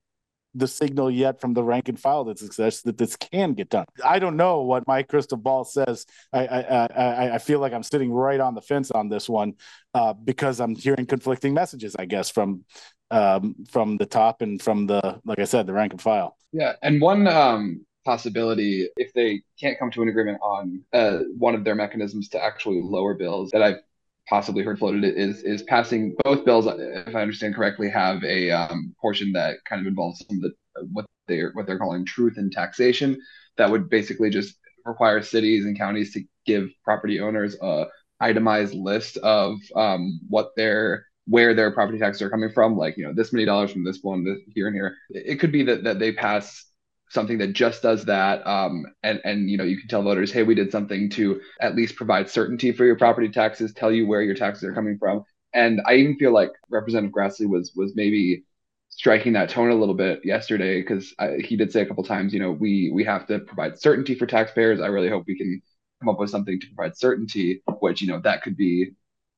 the 0.56 0.70
signal 0.70 1.12
yet 1.12 1.42
from 1.42 1.54
the 1.54 1.62
rank 1.62 1.90
and 1.90 2.00
file 2.00 2.24
that 2.24 2.40
suggests 2.40 2.82
that 2.84 2.98
this 2.98 3.18
can 3.18 3.54
get 3.54 3.68
done. 3.68 3.84
I 4.06 4.20
don't 4.20 4.38
know 4.38 4.62
what 4.62 4.88
my 4.88 5.04
crystal 5.04 5.38
ball 5.38 5.66
says. 5.66 6.06
I 6.32 6.48
I, 6.48 6.62
I, 6.62 7.36
I 7.36 7.38
feel 7.40 7.60
like 7.60 7.74
I'm 7.74 7.84
sitting 7.84 8.10
right 8.10 8.40
on 8.40 8.56
the 8.56 8.62
fence 8.62 8.90
on 8.90 9.10
this 9.10 9.28
one 9.28 9.56
uh, 9.94 10.14
because 10.14 10.62
I'm 10.62 10.76
hearing 10.76 11.06
conflicting 11.06 11.54
messages, 11.54 11.94
I 12.00 12.06
guess, 12.06 12.30
from 12.30 12.64
um, 13.12 13.54
from 13.70 13.98
the 13.98 14.06
top 14.06 14.42
and 14.42 14.62
from 14.62 14.88
the 14.88 15.20
like 15.26 15.40
I 15.40 15.44
said, 15.44 15.68
the 15.68 15.74
rank 15.74 15.92
and 15.92 16.02
file. 16.02 16.38
Yeah, 16.54 16.74
and 16.82 17.02
one 17.02 17.28
um, 17.28 17.86
possibility 18.06 18.88
if 18.96 19.12
they 19.12 19.42
can't 19.60 19.78
come 19.78 19.92
to 19.92 20.02
an 20.04 20.08
agreement 20.08 20.40
on 20.42 20.82
uh, 20.94 21.18
one 21.38 21.54
of 21.54 21.66
their 21.66 21.76
mechanisms 21.76 22.30
to 22.30 22.42
actually 22.42 22.82
lower 22.82 23.14
bills 23.14 23.52
that 23.52 23.62
I've 23.62 23.82
possibly 24.30 24.64
heard 24.64 24.80
floated 24.80 25.04
is 25.04 25.44
is 25.44 25.64
passing. 25.64 26.16
Both 26.24 26.46
bills 26.46 26.68
if 26.68 27.16
i 27.16 27.22
understand 27.22 27.56
correctly 27.56 27.90
have 27.90 28.24
a 28.24 28.52
um, 28.52 28.96
portion 29.00 29.32
that 29.34 29.58
kind 29.68 29.82
of 29.82 29.88
involves 29.88 30.26
some 30.28 30.38
of 30.38 30.44
the 30.44 30.54
what 30.92 31.06
they're 31.28 31.52
what 31.54 31.66
they're 31.66 31.80
calling 31.80 32.06
truth 32.06 32.38
in 32.38 32.50
taxation 32.50 33.18
that 33.58 33.70
would 33.70 33.90
basically 33.90 34.30
just 34.30 34.56
require 34.86 35.22
cities 35.22 35.66
and 35.66 35.78
counties 35.78 36.14
to 36.14 36.24
give 36.46 36.70
property 36.84 37.20
owners 37.20 37.56
a 37.62 37.86
itemized 38.20 38.74
list 38.74 39.18
of 39.18 39.58
um, 39.76 40.20
what 40.28 40.50
their 40.56 41.06
where 41.28 41.54
their 41.54 41.72
property 41.72 42.00
taxes 42.00 42.22
are 42.22 42.30
coming 42.30 42.50
from 42.50 42.78
like 42.78 42.98
you 42.98 43.06
know 43.06 43.14
this 43.14 43.34
many 43.34 43.46
dollars 43.46 43.72
from 43.72 43.84
this 43.84 44.00
one 44.02 44.24
this 44.24 44.40
here 44.54 44.68
and 44.68 44.76
here. 44.76 44.96
It 45.10 45.40
could 45.40 45.52
be 45.52 45.64
that, 45.64 45.84
that 45.84 46.00
they 46.00 46.12
pass 46.12 46.66
something 47.10 47.38
that 47.38 47.54
just 47.54 47.82
does 47.82 48.06
that 48.06 48.46
um, 48.46 48.86
and 49.04 49.22
and 49.24 49.50
you 49.50 49.58
know 49.58 49.64
you 49.64 49.78
can 49.78 49.88
tell 49.88 50.04
voters 50.04 50.32
hey 50.32 50.44
we 50.44 50.56
did 50.56 50.72
something 50.72 51.10
to 51.10 51.40
at 51.62 51.76
least 51.76 51.96
provide 51.96 52.30
certainty 52.30 52.72
for 52.72 52.86
your 52.86 52.98
property 52.98 53.30
taxes 53.30 53.74
tell 53.74 53.92
you 53.92 54.08
where 54.08 54.22
your 54.22 54.36
taxes 54.36 54.64
are 54.64 54.74
coming 54.74 54.98
from. 54.98 55.24
And 55.54 55.82
i 55.88 55.96
even 55.96 56.18
feel 56.18 56.34
like 56.34 56.52
representative 56.70 57.14
grassley 57.14 57.48
was 57.48 57.74
was 57.76 57.94
maybe 57.96 58.44
striking 58.90 59.34
that 59.34 59.50
tone 59.50 59.70
a 59.70 59.76
little 59.76 59.96
bit 59.96 60.26
yesterday 60.26 60.82
because 60.82 61.14
he 61.40 61.56
did 61.56 61.72
say 61.72 61.82
a 61.82 61.86
couple 61.86 62.04
times 62.04 62.34
you 62.34 62.40
know 62.40 62.52
we 62.52 62.92
we 62.94 63.04
have 63.04 63.28
to 63.28 63.40
provide 63.40 63.80
certainty 63.80 64.16
for 64.16 64.26
taxpayers. 64.26 64.82
I 64.82 64.88
really 64.88 65.10
hope 65.10 65.26
we 65.28 65.38
can 65.38 65.62
come 66.02 66.10
up 66.10 66.20
with 66.20 66.30
something 66.30 66.60
to 66.60 66.68
provide 66.76 66.98
certainty 66.98 67.62
which 67.80 68.02
you 68.02 68.08
know 68.08 68.20
that 68.22 68.42
could 68.44 68.58
be 68.58 68.92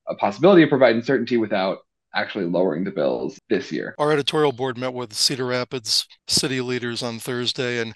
a 0.08 0.14
possibility 0.14 0.62
of 0.62 0.68
providing 0.68 1.02
certainty 1.02 1.36
without 1.36 1.78
actually 2.14 2.46
lowering 2.46 2.84
the 2.84 2.90
bills 2.90 3.38
this 3.48 3.70
year. 3.70 3.94
Our 3.98 4.12
editorial 4.12 4.52
board 4.52 4.76
met 4.76 4.92
with 4.92 5.12
Cedar 5.12 5.46
Rapids 5.46 6.06
city 6.26 6.60
leaders 6.60 7.02
on 7.02 7.18
Thursday, 7.18 7.80
and 7.80 7.94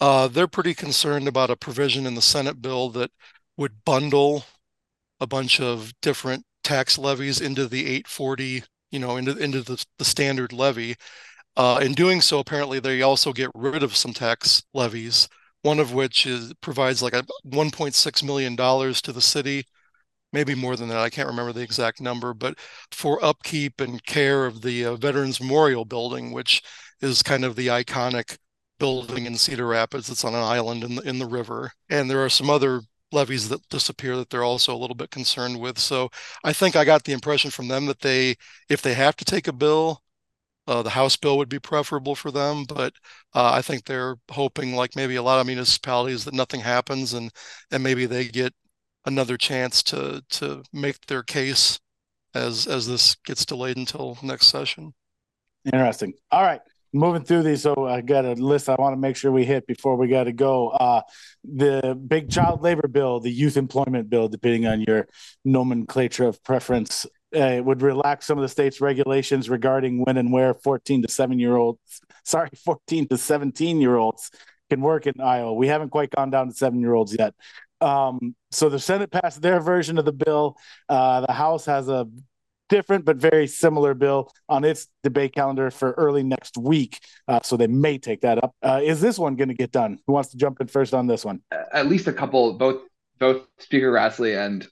uh, 0.00 0.28
they're 0.28 0.48
pretty 0.48 0.74
concerned 0.74 1.28
about 1.28 1.50
a 1.50 1.56
provision 1.56 2.06
in 2.06 2.14
the 2.14 2.22
Senate 2.22 2.62
bill 2.62 2.88
that 2.90 3.10
would 3.56 3.84
bundle 3.84 4.44
a 5.20 5.26
bunch 5.26 5.60
of 5.60 5.92
different 6.00 6.44
tax 6.64 6.98
levies 6.98 7.40
into 7.40 7.66
the 7.66 7.86
840, 7.86 8.64
you 8.90 8.98
know, 8.98 9.16
into 9.16 9.36
into 9.36 9.62
the, 9.62 9.84
the 9.98 10.04
standard 10.04 10.52
levy. 10.52 10.96
Uh, 11.56 11.80
in 11.82 11.92
doing 11.94 12.20
so, 12.20 12.38
apparently 12.38 12.80
they 12.80 13.02
also 13.02 13.32
get 13.32 13.50
rid 13.54 13.82
of 13.82 13.96
some 13.96 14.12
tax 14.14 14.62
levies. 14.74 15.28
One 15.62 15.78
of 15.78 15.92
which 15.92 16.26
is 16.26 16.54
provides 16.62 17.02
like 17.02 17.12
a 17.12 17.24
1.6 17.44 18.22
million 18.22 18.56
dollars 18.56 19.02
to 19.02 19.12
the 19.12 19.20
city 19.20 19.64
maybe 20.32 20.54
more 20.54 20.76
than 20.76 20.88
that. 20.88 20.98
I 20.98 21.10
can't 21.10 21.28
remember 21.28 21.52
the 21.52 21.62
exact 21.62 22.00
number, 22.00 22.34
but 22.34 22.58
for 22.92 23.22
upkeep 23.24 23.80
and 23.80 24.04
care 24.04 24.46
of 24.46 24.62
the 24.62 24.84
uh, 24.84 24.96
Veterans 24.96 25.40
Memorial 25.40 25.84
Building, 25.84 26.32
which 26.32 26.62
is 27.00 27.22
kind 27.22 27.44
of 27.44 27.56
the 27.56 27.68
iconic 27.68 28.36
building 28.78 29.26
in 29.26 29.36
Cedar 29.36 29.66
Rapids. 29.66 30.08
It's 30.10 30.24
on 30.24 30.34
an 30.34 30.42
island 30.42 30.84
in 30.84 30.94
the 30.96 31.02
in 31.02 31.18
the 31.18 31.26
river, 31.26 31.72
and 31.88 32.10
there 32.10 32.24
are 32.24 32.28
some 32.30 32.50
other 32.50 32.82
levees 33.12 33.48
that 33.48 33.68
disappear 33.68 34.16
that 34.16 34.30
they're 34.30 34.44
also 34.44 34.74
a 34.74 34.78
little 34.78 34.94
bit 34.96 35.10
concerned 35.10 35.58
with. 35.60 35.78
So 35.78 36.10
I 36.44 36.52
think 36.52 36.76
I 36.76 36.84
got 36.84 37.04
the 37.04 37.12
impression 37.12 37.50
from 37.50 37.68
them 37.68 37.86
that 37.86 38.00
they, 38.00 38.36
if 38.68 38.82
they 38.82 38.94
have 38.94 39.16
to 39.16 39.24
take 39.24 39.48
a 39.48 39.52
bill, 39.52 40.02
uh, 40.66 40.82
the 40.82 40.90
House 40.90 41.16
bill 41.16 41.36
would 41.38 41.48
be 41.48 41.58
preferable 41.58 42.14
for 42.14 42.30
them, 42.30 42.64
but 42.64 42.92
uh, 43.34 43.52
I 43.52 43.62
think 43.62 43.84
they're 43.84 44.16
hoping, 44.30 44.74
like 44.76 44.96
maybe 44.96 45.16
a 45.16 45.22
lot 45.22 45.40
of 45.40 45.46
municipalities, 45.46 46.24
that 46.24 46.34
nothing 46.34 46.60
happens 46.60 47.14
and 47.14 47.30
and 47.70 47.82
maybe 47.82 48.06
they 48.06 48.28
get 48.28 48.54
another 49.04 49.36
chance 49.36 49.82
to 49.84 50.22
to 50.30 50.62
make 50.72 51.06
their 51.06 51.22
case 51.22 51.80
as 52.34 52.66
as 52.66 52.86
this 52.86 53.16
gets 53.24 53.44
delayed 53.44 53.76
until 53.76 54.18
next 54.22 54.48
session. 54.48 54.94
Interesting. 55.64 56.14
All 56.30 56.42
right. 56.42 56.60
Moving 56.92 57.22
through 57.22 57.44
these, 57.44 57.62
so 57.62 57.86
I 57.86 58.00
got 58.00 58.24
a 58.24 58.32
list 58.32 58.68
I 58.68 58.74
want 58.74 58.94
to 58.94 59.00
make 59.00 59.14
sure 59.14 59.30
we 59.30 59.44
hit 59.44 59.64
before 59.64 59.94
we 59.94 60.08
got 60.08 60.24
to 60.24 60.32
go. 60.32 60.70
Uh, 60.70 61.02
the 61.44 61.94
big 61.94 62.30
child 62.30 62.62
labor 62.62 62.88
bill, 62.88 63.20
the 63.20 63.30
youth 63.30 63.56
employment 63.56 64.10
bill, 64.10 64.26
depending 64.26 64.66
on 64.66 64.80
your 64.80 65.06
nomenclature 65.44 66.26
of 66.26 66.42
preference, 66.42 67.06
uh, 67.32 67.60
would 67.64 67.82
relax 67.82 68.26
some 68.26 68.38
of 68.38 68.42
the 68.42 68.48
state's 68.48 68.80
regulations 68.80 69.48
regarding 69.48 70.02
when 70.04 70.16
and 70.16 70.32
where 70.32 70.52
14 70.52 71.02
to 71.02 71.08
7 71.08 71.38
year 71.38 71.54
olds, 71.54 71.78
sorry, 72.24 72.50
14 72.64 73.06
to 73.06 73.16
17 73.16 73.80
year 73.80 73.94
olds 73.94 74.32
can 74.70 74.80
work 74.80 75.06
in 75.06 75.20
Iowa. 75.20 75.52
We 75.52 75.66
haven't 75.66 75.90
quite 75.90 76.10
gone 76.10 76.30
down 76.30 76.48
to 76.48 76.54
seven 76.54 76.80
year 76.80 76.94
olds 76.94 77.14
yet. 77.18 77.34
Um, 77.80 78.34
so 78.50 78.68
the 78.68 78.78
Senate 78.78 79.10
passed 79.10 79.42
their 79.42 79.60
version 79.60 79.98
of 79.98 80.04
the 80.04 80.12
bill. 80.12 80.56
Uh, 80.88 81.26
the 81.26 81.32
House 81.32 81.66
has 81.66 81.88
a 81.88 82.06
different 82.68 83.04
but 83.04 83.16
very 83.16 83.46
similar 83.46 83.94
bill 83.94 84.30
on 84.48 84.64
its 84.64 84.86
debate 85.02 85.34
calendar 85.34 85.70
for 85.70 85.92
early 85.92 86.22
next 86.22 86.56
week. 86.56 87.00
Uh, 87.26 87.40
so 87.42 87.56
they 87.56 87.66
may 87.66 87.98
take 87.98 88.20
that 88.20 88.42
up. 88.42 88.54
Uh, 88.62 88.80
is 88.82 89.00
this 89.00 89.18
one 89.18 89.36
going 89.36 89.48
to 89.48 89.54
get 89.54 89.72
done? 89.72 89.98
Who 90.06 90.12
wants 90.12 90.30
to 90.30 90.36
jump 90.36 90.60
in 90.60 90.68
first 90.68 90.94
on 90.94 91.06
this 91.06 91.24
one? 91.24 91.40
At 91.72 91.88
least 91.88 92.06
a 92.06 92.12
couple, 92.12 92.54
both 92.54 92.82
both 93.18 93.42
Speaker 93.58 93.92
Grassley 93.92 94.38
and 94.42 94.66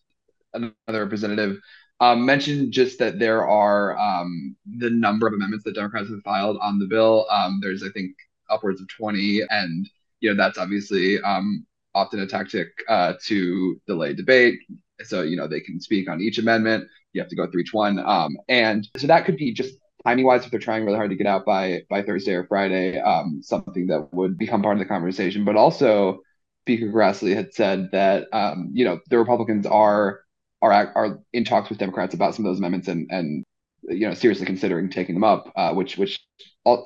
another 0.55 1.03
representative 1.05 1.59
um, 2.01 2.25
mentioned 2.25 2.73
just 2.73 2.99
that 2.99 3.18
there 3.18 3.47
are 3.47 3.99
um, 3.99 4.57
the 4.79 4.90
number 4.90 5.27
of 5.27 5.35
amendments 5.35 5.64
that 5.64 5.75
Democrats 5.75 6.09
have 6.11 6.23
filed 6.23 6.57
on 6.62 6.79
the 6.79 6.87
bill. 6.87 7.27
Um, 7.31 7.59
there's, 7.61 7.83
I 7.83 7.88
think, 7.90 8.12
upwards 8.49 8.81
of 8.81 8.88
20, 8.88 9.42
and 9.51 9.88
you 10.21 10.31
know 10.31 10.37
that's 10.37 10.59
obviously 10.59 11.21
um, 11.23 11.66
often 11.99 12.21
a 12.21 12.27
tactic 12.27 12.69
uh, 12.89 13.15
to 13.27 13.81
delay 13.87 14.15
debate. 14.15 14.59
So, 15.03 15.23
you 15.23 15.37
know, 15.37 15.47
they 15.47 15.61
can 15.61 15.81
speak 15.81 16.09
on 16.09 16.21
each 16.21 16.39
amendment. 16.39 16.89
You 17.13 17.21
have 17.21 17.31
to 17.31 17.37
go 17.37 17.47
through 17.47 17.63
each 17.63 17.75
one. 17.75 17.99
Um, 17.99 18.37
and 18.49 18.87
so 18.97 19.07
that 19.07 19.25
could 19.25 19.37
be 19.37 19.53
just 19.53 19.75
timing 20.05 20.25
wise, 20.25 20.45
if 20.45 20.51
they're 20.51 20.61
trying 20.61 20.85
really 20.85 20.97
hard 20.97 21.11
to 21.11 21.17
get 21.17 21.27
out 21.27 21.45
by 21.45 21.83
by 21.89 22.03
Thursday 22.03 22.33
or 22.33 22.47
Friday, 22.47 22.99
um, 23.01 23.41
something 23.43 23.87
that 23.89 24.13
would 24.13 24.39
become 24.39 24.63
part 24.63 24.77
of 24.77 24.79
the 24.79 24.85
conversation. 24.87 25.45
But 25.45 25.57
also, 25.57 26.21
Speaker 26.65 26.87
Grassley 26.87 27.35
had 27.35 27.53
said 27.53 27.91
that 27.93 28.29
um, 28.33 28.71
you 28.73 28.85
know 28.85 29.01
the 29.11 29.19
Republicans 29.19 29.67
are 29.67 30.21
are 30.63 30.73
are 30.73 31.21
in 31.33 31.45
talks 31.45 31.69
with 31.69 31.79
Democrats 31.79 32.15
about 32.15 32.35
some 32.35 32.45
of 32.45 32.51
those 32.51 32.59
amendments 32.59 32.89
and 32.89 33.09
and 33.11 33.45
you 33.83 34.07
know 34.09 34.15
seriously 34.15 34.47
considering 34.47 34.91
taking 34.91 35.15
them 35.15 35.25
up, 35.25 35.53
uh, 35.57 35.73
which 35.75 35.97
which 35.99 36.19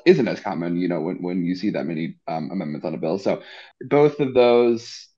isn't 0.07 0.29
as 0.29 0.41
common, 0.41 0.77
you 0.77 0.89
know, 0.89 1.01
when, 1.01 1.23
when 1.23 1.45
you 1.45 1.55
see 1.55 1.71
that 1.71 1.87
many 1.87 2.17
um, 2.29 2.51
amendments 2.51 2.87
on 2.87 2.95
a 2.95 2.99
bill. 2.99 3.19
So 3.19 3.43
both 3.81 4.21
of 4.21 4.35
those 4.35 5.09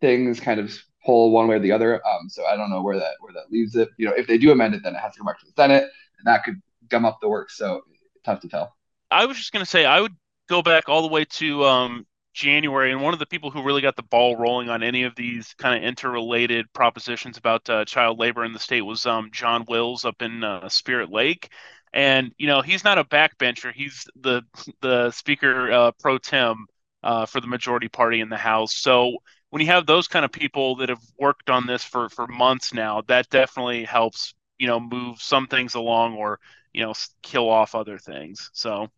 things 0.00 0.40
kind 0.40 0.60
of 0.60 0.72
pull 1.04 1.30
one 1.30 1.48
way 1.48 1.56
or 1.56 1.60
the 1.60 1.72
other. 1.72 1.94
Um, 2.06 2.28
so 2.28 2.44
I 2.44 2.56
don't 2.56 2.70
know 2.70 2.82
where 2.82 2.98
that 2.98 3.14
where 3.20 3.32
that 3.32 3.50
leaves 3.50 3.76
it. 3.76 3.88
You 3.96 4.06
know, 4.06 4.14
if 4.16 4.26
they 4.26 4.38
do 4.38 4.50
amend 4.52 4.74
it, 4.74 4.82
then 4.82 4.94
it 4.94 4.98
has 4.98 5.14
to 5.14 5.20
go 5.20 5.26
back 5.26 5.40
to 5.40 5.46
the 5.46 5.52
Senate, 5.56 5.84
and 6.18 6.26
that 6.26 6.44
could 6.44 6.60
gum 6.88 7.04
up 7.04 7.18
the 7.20 7.28
works. 7.28 7.56
So 7.56 7.82
tough 8.24 8.40
to 8.40 8.48
tell. 8.48 8.76
I 9.10 9.26
was 9.26 9.36
just 9.36 9.52
going 9.52 9.64
to 9.64 9.70
say 9.70 9.84
I 9.84 10.00
would 10.00 10.14
go 10.48 10.62
back 10.62 10.88
all 10.88 11.02
the 11.02 11.08
way 11.08 11.24
to 11.24 11.64
um, 11.64 12.06
January, 12.32 12.92
and 12.92 13.02
one 13.02 13.12
of 13.12 13.18
the 13.18 13.26
people 13.26 13.50
who 13.50 13.62
really 13.62 13.82
got 13.82 13.96
the 13.96 14.02
ball 14.02 14.36
rolling 14.36 14.68
on 14.68 14.82
any 14.82 15.02
of 15.02 15.14
these 15.16 15.54
kind 15.58 15.76
of 15.76 15.86
interrelated 15.86 16.72
propositions 16.72 17.36
about 17.36 17.68
uh, 17.68 17.84
child 17.84 18.18
labor 18.18 18.44
in 18.44 18.52
the 18.52 18.58
state 18.58 18.82
was 18.82 19.06
um, 19.06 19.30
John 19.32 19.64
Wills 19.68 20.04
up 20.04 20.22
in 20.22 20.44
uh, 20.44 20.68
Spirit 20.68 21.10
Lake 21.10 21.50
and 21.92 22.32
you 22.38 22.46
know 22.46 22.60
he's 22.62 22.84
not 22.84 22.98
a 22.98 23.04
backbencher. 23.04 23.72
He's 23.72 24.06
the 24.20 24.42
the 24.80 25.10
speaker 25.10 25.70
uh, 25.72 25.92
pro 25.98 26.18
tem 26.18 26.66
uh, 27.02 27.26
for 27.26 27.40
the 27.40 27.46
majority 27.46 27.88
party 27.88 28.20
in 28.20 28.28
the 28.28 28.36
House. 28.36 28.74
So 28.74 29.16
when 29.50 29.60
you 29.60 29.68
have 29.68 29.86
those 29.86 30.08
kind 30.08 30.24
of 30.24 30.32
people 30.32 30.76
that 30.76 30.88
have 30.88 31.02
worked 31.18 31.50
on 31.50 31.66
this 31.66 31.82
for 31.82 32.08
for 32.08 32.26
months 32.26 32.72
now, 32.72 33.02
that 33.08 33.28
definitely 33.30 33.84
helps 33.84 34.34
you 34.58 34.66
know 34.66 34.80
move 34.80 35.20
some 35.20 35.46
things 35.46 35.74
along 35.74 36.14
or 36.14 36.38
you 36.72 36.82
know 36.82 36.94
kill 37.22 37.48
off 37.48 37.74
other 37.74 37.98
things. 37.98 38.50
So. 38.52 38.88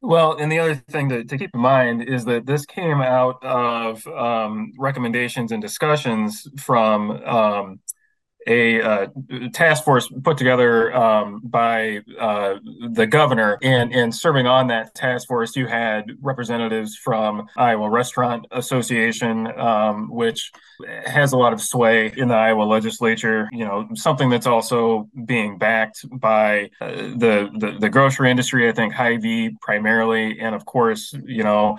Well, 0.00 0.36
and 0.36 0.52
the 0.52 0.58
other 0.58 0.74
thing 0.74 1.08
to, 1.08 1.24
to 1.24 1.38
keep 1.38 1.48
in 1.54 1.60
mind 1.60 2.02
is 2.02 2.26
that 2.26 2.44
this 2.44 2.66
came 2.66 3.00
out 3.00 3.42
of 3.42 4.06
um, 4.06 4.74
recommendations 4.78 5.50
and 5.50 5.62
discussions 5.62 6.46
from 6.60 7.10
um, 7.24 7.80
a 8.46 8.80
uh, 8.80 9.06
task 9.52 9.84
force 9.84 10.08
put 10.22 10.36
together 10.36 10.94
um, 10.94 11.40
by 11.44 12.00
uh, 12.18 12.56
the 12.90 13.06
governor, 13.06 13.58
and 13.62 13.92
and 13.92 14.14
serving 14.14 14.46
on 14.46 14.68
that 14.68 14.94
task 14.94 15.28
force, 15.28 15.56
you 15.56 15.66
had 15.66 16.10
representatives 16.20 16.96
from 16.96 17.46
Iowa 17.56 17.88
Restaurant 17.88 18.46
Association, 18.50 19.46
um, 19.58 20.10
which 20.10 20.52
has 21.06 21.32
a 21.32 21.38
lot 21.38 21.52
of 21.52 21.60
sway 21.60 22.12
in 22.16 22.28
the 22.28 22.34
Iowa 22.34 22.64
legislature. 22.64 23.48
You 23.52 23.64
know, 23.64 23.88
something 23.94 24.30
that's 24.30 24.46
also 24.46 25.08
being 25.24 25.58
backed 25.58 26.04
by 26.10 26.70
uh, 26.80 26.90
the, 26.90 27.50
the 27.58 27.76
the 27.80 27.88
grocery 27.88 28.30
industry. 28.30 28.68
I 28.68 28.72
think 28.72 28.92
Hy-Vee 28.92 29.56
primarily, 29.60 30.40
and 30.40 30.54
of 30.54 30.64
course, 30.64 31.14
you 31.24 31.44
know 31.44 31.78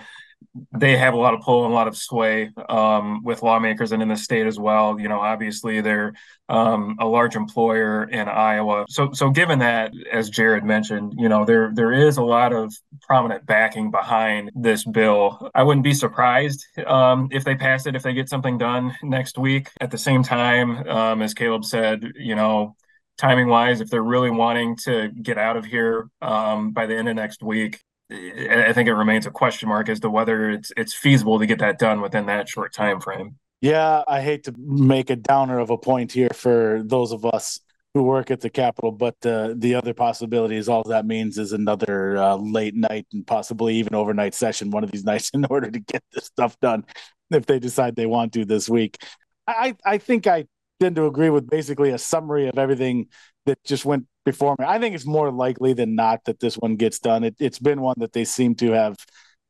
they 0.72 0.96
have 0.98 1.14
a 1.14 1.18
lot 1.18 1.34
of 1.34 1.42
pull 1.42 1.66
and 1.66 1.74
a 1.74 1.76
lot 1.76 1.88
of 1.88 1.98
sway 1.98 2.50
um, 2.70 3.24
with 3.24 3.44
lawmakers 3.44 3.92
and 3.92 4.02
in 4.02 4.08
the 4.08 4.16
state 4.16 4.48
as 4.48 4.58
well. 4.58 5.00
You 5.00 5.10
know, 5.10 5.20
obviously 5.20 5.82
they're 5.82 6.14
um, 6.48 6.96
a 7.00 7.06
large 7.06 7.36
employer 7.36 8.04
in 8.06 8.28
Iowa. 8.28 8.86
So, 8.88 9.12
so 9.12 9.30
given 9.30 9.60
that, 9.60 9.92
as 10.12 10.30
Jared 10.30 10.64
mentioned, 10.64 11.16
you 11.18 11.28
know, 11.28 11.44
there 11.44 11.72
there 11.74 11.92
is 11.92 12.18
a 12.18 12.24
lot 12.24 12.54
of 12.54 12.74
prominent 13.02 13.46
backing 13.46 13.92
behind 13.92 14.52
this 14.56 14.86
bill. 14.86 15.50
I 15.54 15.64
wouldn't 15.64 15.84
be 15.84 15.94
surprised 15.94 16.66
um, 16.86 17.28
if 17.32 17.44
they 17.44 17.56
pass 17.56 17.86
it 17.86 17.96
if 17.96 18.04
they 18.04 18.14
get 18.14 18.30
something 18.30 18.58
done 18.58 18.96
next 19.04 19.38
week. 19.38 19.70
At 19.82 19.92
the 19.92 19.98
same 19.98 20.24
time, 20.24 20.88
um, 20.88 21.22
as 21.22 21.34
Caleb 21.34 21.66
said, 21.66 22.12
you 22.16 22.36
know, 22.36 22.76
timing 23.18 23.48
wise, 23.48 23.82
if 23.82 23.90
they're 23.90 24.04
really 24.04 24.32
wanting 24.32 24.78
to 24.84 25.10
get 25.10 25.38
out 25.38 25.58
of 25.58 25.66
here 25.66 26.10
um, 26.22 26.72
by 26.72 26.86
the 26.86 26.96
end 26.96 27.10
of 27.10 27.16
next 27.16 27.44
week, 27.44 27.82
I 28.12 28.72
think 28.74 28.88
it 28.88 28.94
remains 28.94 29.26
a 29.26 29.32
question 29.32 29.70
mark 29.70 29.90
as 29.90 30.00
to 30.02 30.10
whether 30.10 30.52
it's 30.52 30.72
it's 30.78 30.94
feasible 30.94 31.40
to 31.40 31.46
get 31.46 31.60
that 31.60 31.80
done 31.80 32.02
within 32.02 32.28
that 32.28 32.48
short 32.48 32.74
time 32.74 33.00
frame. 33.00 33.38
Yeah, 33.62 34.04
I 34.08 34.22
hate 34.22 34.44
to 34.44 34.54
make 34.58 35.10
a 35.10 35.16
downer 35.16 35.60
of 35.60 35.72
a 35.72 35.78
point 35.78 36.12
here 36.12 36.30
for 36.34 36.84
those 36.86 37.12
of 37.12 37.26
us 37.26 37.60
who 37.96 38.04
work 38.04 38.30
at 38.30 38.42
the 38.42 38.50
Capitol, 38.50 38.92
but 38.92 39.16
uh, 39.26 39.54
the 39.56 39.74
other 39.74 39.94
possibility 39.94 40.58
is 40.58 40.68
all 40.68 40.84
that 40.84 41.06
means 41.06 41.38
is 41.38 41.54
another 41.54 42.18
uh, 42.18 42.36
late 42.36 42.76
night 42.76 43.08
and 43.14 43.26
possibly 43.26 43.76
even 43.76 43.96
overnight 43.96 44.34
session 44.34 44.70
one 44.70 44.84
of 44.84 44.92
these 44.92 45.04
nights 45.12 45.32
in 45.34 45.46
order 45.46 45.72
to 45.72 45.80
get 45.80 46.04
this 46.12 46.26
stuff 46.26 46.60
done 46.60 46.86
if 47.32 47.46
they 47.46 47.58
decide 47.58 47.96
they 47.96 48.06
want 48.06 48.34
to 48.34 48.46
this 48.46 48.70
week. 48.70 49.02
I, 49.48 49.76
I 49.86 49.98
think 49.98 50.28
I 50.28 50.46
tend 50.80 50.96
to 50.96 51.06
agree 51.06 51.30
with 51.30 51.50
basically 51.50 51.92
a 51.92 51.98
summary 51.98 52.48
of 52.48 52.58
everything 52.58 53.08
that 53.46 53.64
just 53.64 53.86
went 53.86 54.06
before 54.26 54.56
me. 54.60 54.66
I 54.66 54.80
think 54.80 54.96
it's 54.96 55.06
more 55.06 55.32
likely 55.32 55.74
than 55.74 55.96
not 55.96 56.24
that 56.26 56.40
this 56.40 56.56
one 56.56 56.76
gets 56.76 57.00
done. 57.00 57.24
It, 57.24 57.36
has 57.40 57.60
been 57.60 57.82
one 57.82 57.96
that 58.00 58.14
they 58.14 58.26
seem 58.26 58.56
to 58.56 58.72
have 58.72 58.98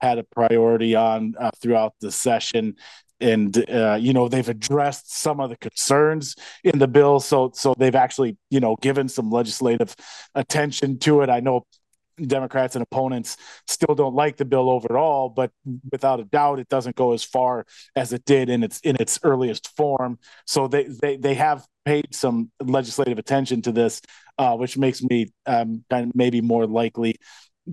had 0.02 0.18
a 0.18 0.24
priority 0.24 0.96
on 0.96 1.34
uh, 1.40 1.52
throughout 1.62 1.94
the 2.02 2.12
session. 2.12 2.76
And 3.22 3.58
uh, 3.70 3.98
you 4.00 4.12
know 4.12 4.28
they've 4.28 4.48
addressed 4.48 5.16
some 5.16 5.40
of 5.40 5.50
the 5.50 5.56
concerns 5.56 6.36
in 6.66 6.80
the 6.80 6.88
bill, 6.88 7.22
so 7.22 7.52
so 7.54 7.74
they've 7.78 7.96
actually 7.96 8.38
you 8.50 8.60
know 8.60 8.76
given 8.82 9.08
some 9.08 9.32
legislative 9.32 9.96
attention 10.36 11.00
to 11.00 11.22
it. 11.22 11.30
I 11.30 11.40
know 11.40 11.66
Democrats 12.24 12.76
and 12.76 12.84
opponents 12.84 13.38
still 13.68 13.96
don't 13.96 14.16
like 14.16 14.38
the 14.38 14.46
bill 14.46 14.70
overall, 14.70 15.30
but 15.30 15.52
without 15.92 16.20
a 16.20 16.26
doubt, 16.26 16.60
it 16.60 16.70
doesn't 16.70 16.96
go 16.96 17.14
as 17.14 17.24
far 17.24 17.66
as 17.96 18.14
it 18.14 18.26
did 18.26 18.50
in 18.50 18.64
its 18.64 18.80
in 18.82 18.96
its 19.00 19.20
earliest 19.24 19.76
form. 19.76 20.20
So 20.46 20.68
they 20.68 20.84
they 20.86 21.18
they 21.18 21.34
have 21.36 21.66
paid 21.86 22.14
some 22.14 22.52
legislative 22.60 23.18
attention 23.18 23.62
to 23.64 23.72
this, 23.72 24.02
uh, 24.38 24.56
which 24.56 24.78
makes 24.78 25.02
me 25.04 25.32
um, 25.46 25.84
kind 25.90 26.10
of 26.10 26.16
maybe 26.16 26.42
more 26.42 26.66
likely 26.66 27.16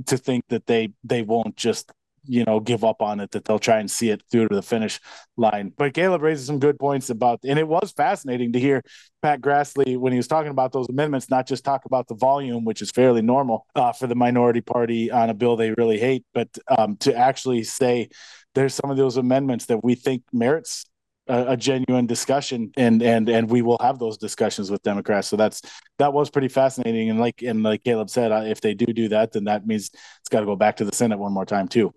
to 0.07 0.17
think 0.17 0.45
that 0.49 0.67
they 0.67 0.93
they 1.05 1.23
won't 1.23 1.57
just 1.57 1.93
you 2.25 2.45
know 2.45 2.61
give 2.61 2.85
up 2.85 3.03
on 3.03 3.21
it 3.21 3.31
that 3.33 3.45
they'll 3.45 3.59
try 3.59 3.79
and 3.79 3.91
see 3.91 4.11
it 4.11 4.23
through 4.31 4.49
to 4.49 4.55
the 4.55 4.63
finish 4.63 5.01
line. 5.37 5.73
But 5.77 5.95
caleb 5.95 6.23
raises 6.23 6.47
some 6.47 6.59
good 6.59 6.79
points 6.79 7.11
about 7.11 7.41
and 7.45 7.59
it 7.59 7.67
was 7.67 7.93
fascinating 7.93 8.53
to 8.53 8.61
hear 8.61 8.83
pat 9.23 9.41
grassley 9.41 9.97
when 9.97 10.13
he 10.13 10.17
was 10.17 10.29
talking 10.29 10.51
about 10.51 10.73
those 10.73 10.89
amendments 10.89 11.31
not 11.31 11.47
just 11.47 11.65
talk 11.65 11.85
about 11.85 12.09
the 12.09 12.15
volume 12.15 12.65
which 12.65 12.83
is 12.83 12.91
fairly 12.91 13.23
normal 13.23 13.67
uh, 13.75 13.93
for 13.93 14.07
the 14.07 14.15
minority 14.15 14.61
party 14.61 15.11
on 15.11 15.31
a 15.31 15.35
bill 15.35 15.57
they 15.57 15.73
really 15.73 15.99
hate 15.99 16.25
but 16.35 16.49
um, 16.77 16.97
to 16.97 17.15
actually 17.15 17.63
say 17.63 18.09
there's 18.55 18.75
some 18.75 18.91
of 18.91 18.97
those 18.97 19.17
amendments 19.17 19.67
that 19.67 19.83
we 19.83 19.95
think 19.95 20.23
merits 20.33 20.87
a, 21.29 21.53
a, 21.53 21.57
genuine 21.57 22.07
discussion 22.07 22.73
and 22.77 23.03
and 23.03 23.29
and 23.29 23.49
we 23.51 23.63
will 23.63 23.79
have 23.81 23.99
those 23.99 24.19
discussions 24.19 24.71
with 24.71 24.83
democrats. 24.83 25.29
So 25.29 25.37
that's 25.37 25.63
that 25.99 26.13
was 26.13 26.31
pretty 26.31 26.49
fascinating. 26.49 27.11
And 27.11 27.21
like 27.21 27.43
and 27.43 27.63
like 27.63 27.85
caleb 27.85 28.11
said 28.11 28.33
if 28.49 28.61
they 28.61 28.75
do 28.75 28.87
do 28.87 29.09
that 29.09 29.33
then 29.33 29.45
that 29.45 29.67
means 29.67 29.91
it's 30.21 30.29
got 30.29 30.41
to 30.41 30.47
go 30.47 30.57
back 30.57 30.77
to 30.77 30.85
the 30.85 30.95
senate 30.95 31.19
one 31.19 31.33
more 31.33 31.47
time 31.47 31.69
too. 31.69 31.93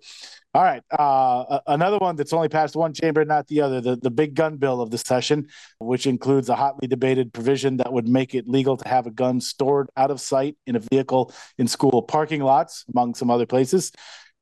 All 0.54 0.64
right 0.64 0.84
uh, 0.92 1.60
another 1.68 1.98
one 1.98 2.16
that's 2.16 2.32
only 2.34 2.50
passed 2.50 2.76
one 2.76 2.94
chamber 2.94 3.26
not 3.26 3.48
the 3.48 3.62
other 3.62 3.82
the, 3.82 3.96
the 3.96 4.12
big 4.12 4.36
gun 4.36 4.58
bill 4.58 4.80
of 4.80 4.92
the 4.92 4.98
session 4.98 5.48
which 5.80 6.08
includes 6.08 6.48
a 6.48 6.56
hotly 6.56 6.88
debated 6.88 7.34
provision 7.34 7.78
that 7.78 7.92
would 7.92 8.08
make 8.08 8.36
it 8.36 8.48
legal 8.48 8.78
to 8.78 8.88
have 8.88 9.06
a 9.08 9.12
gun 9.12 9.42
stored 9.42 9.90
out 9.98 10.12
of 10.12 10.22
sight 10.22 10.56
in 10.66 10.76
a 10.76 10.80
vehicle 10.80 11.34
in 11.58 11.68
school 11.68 12.02
parking 12.02 12.42
lots 12.42 12.86
among 12.94 13.16
some 13.16 13.30
other 13.30 13.46
places 13.46 13.92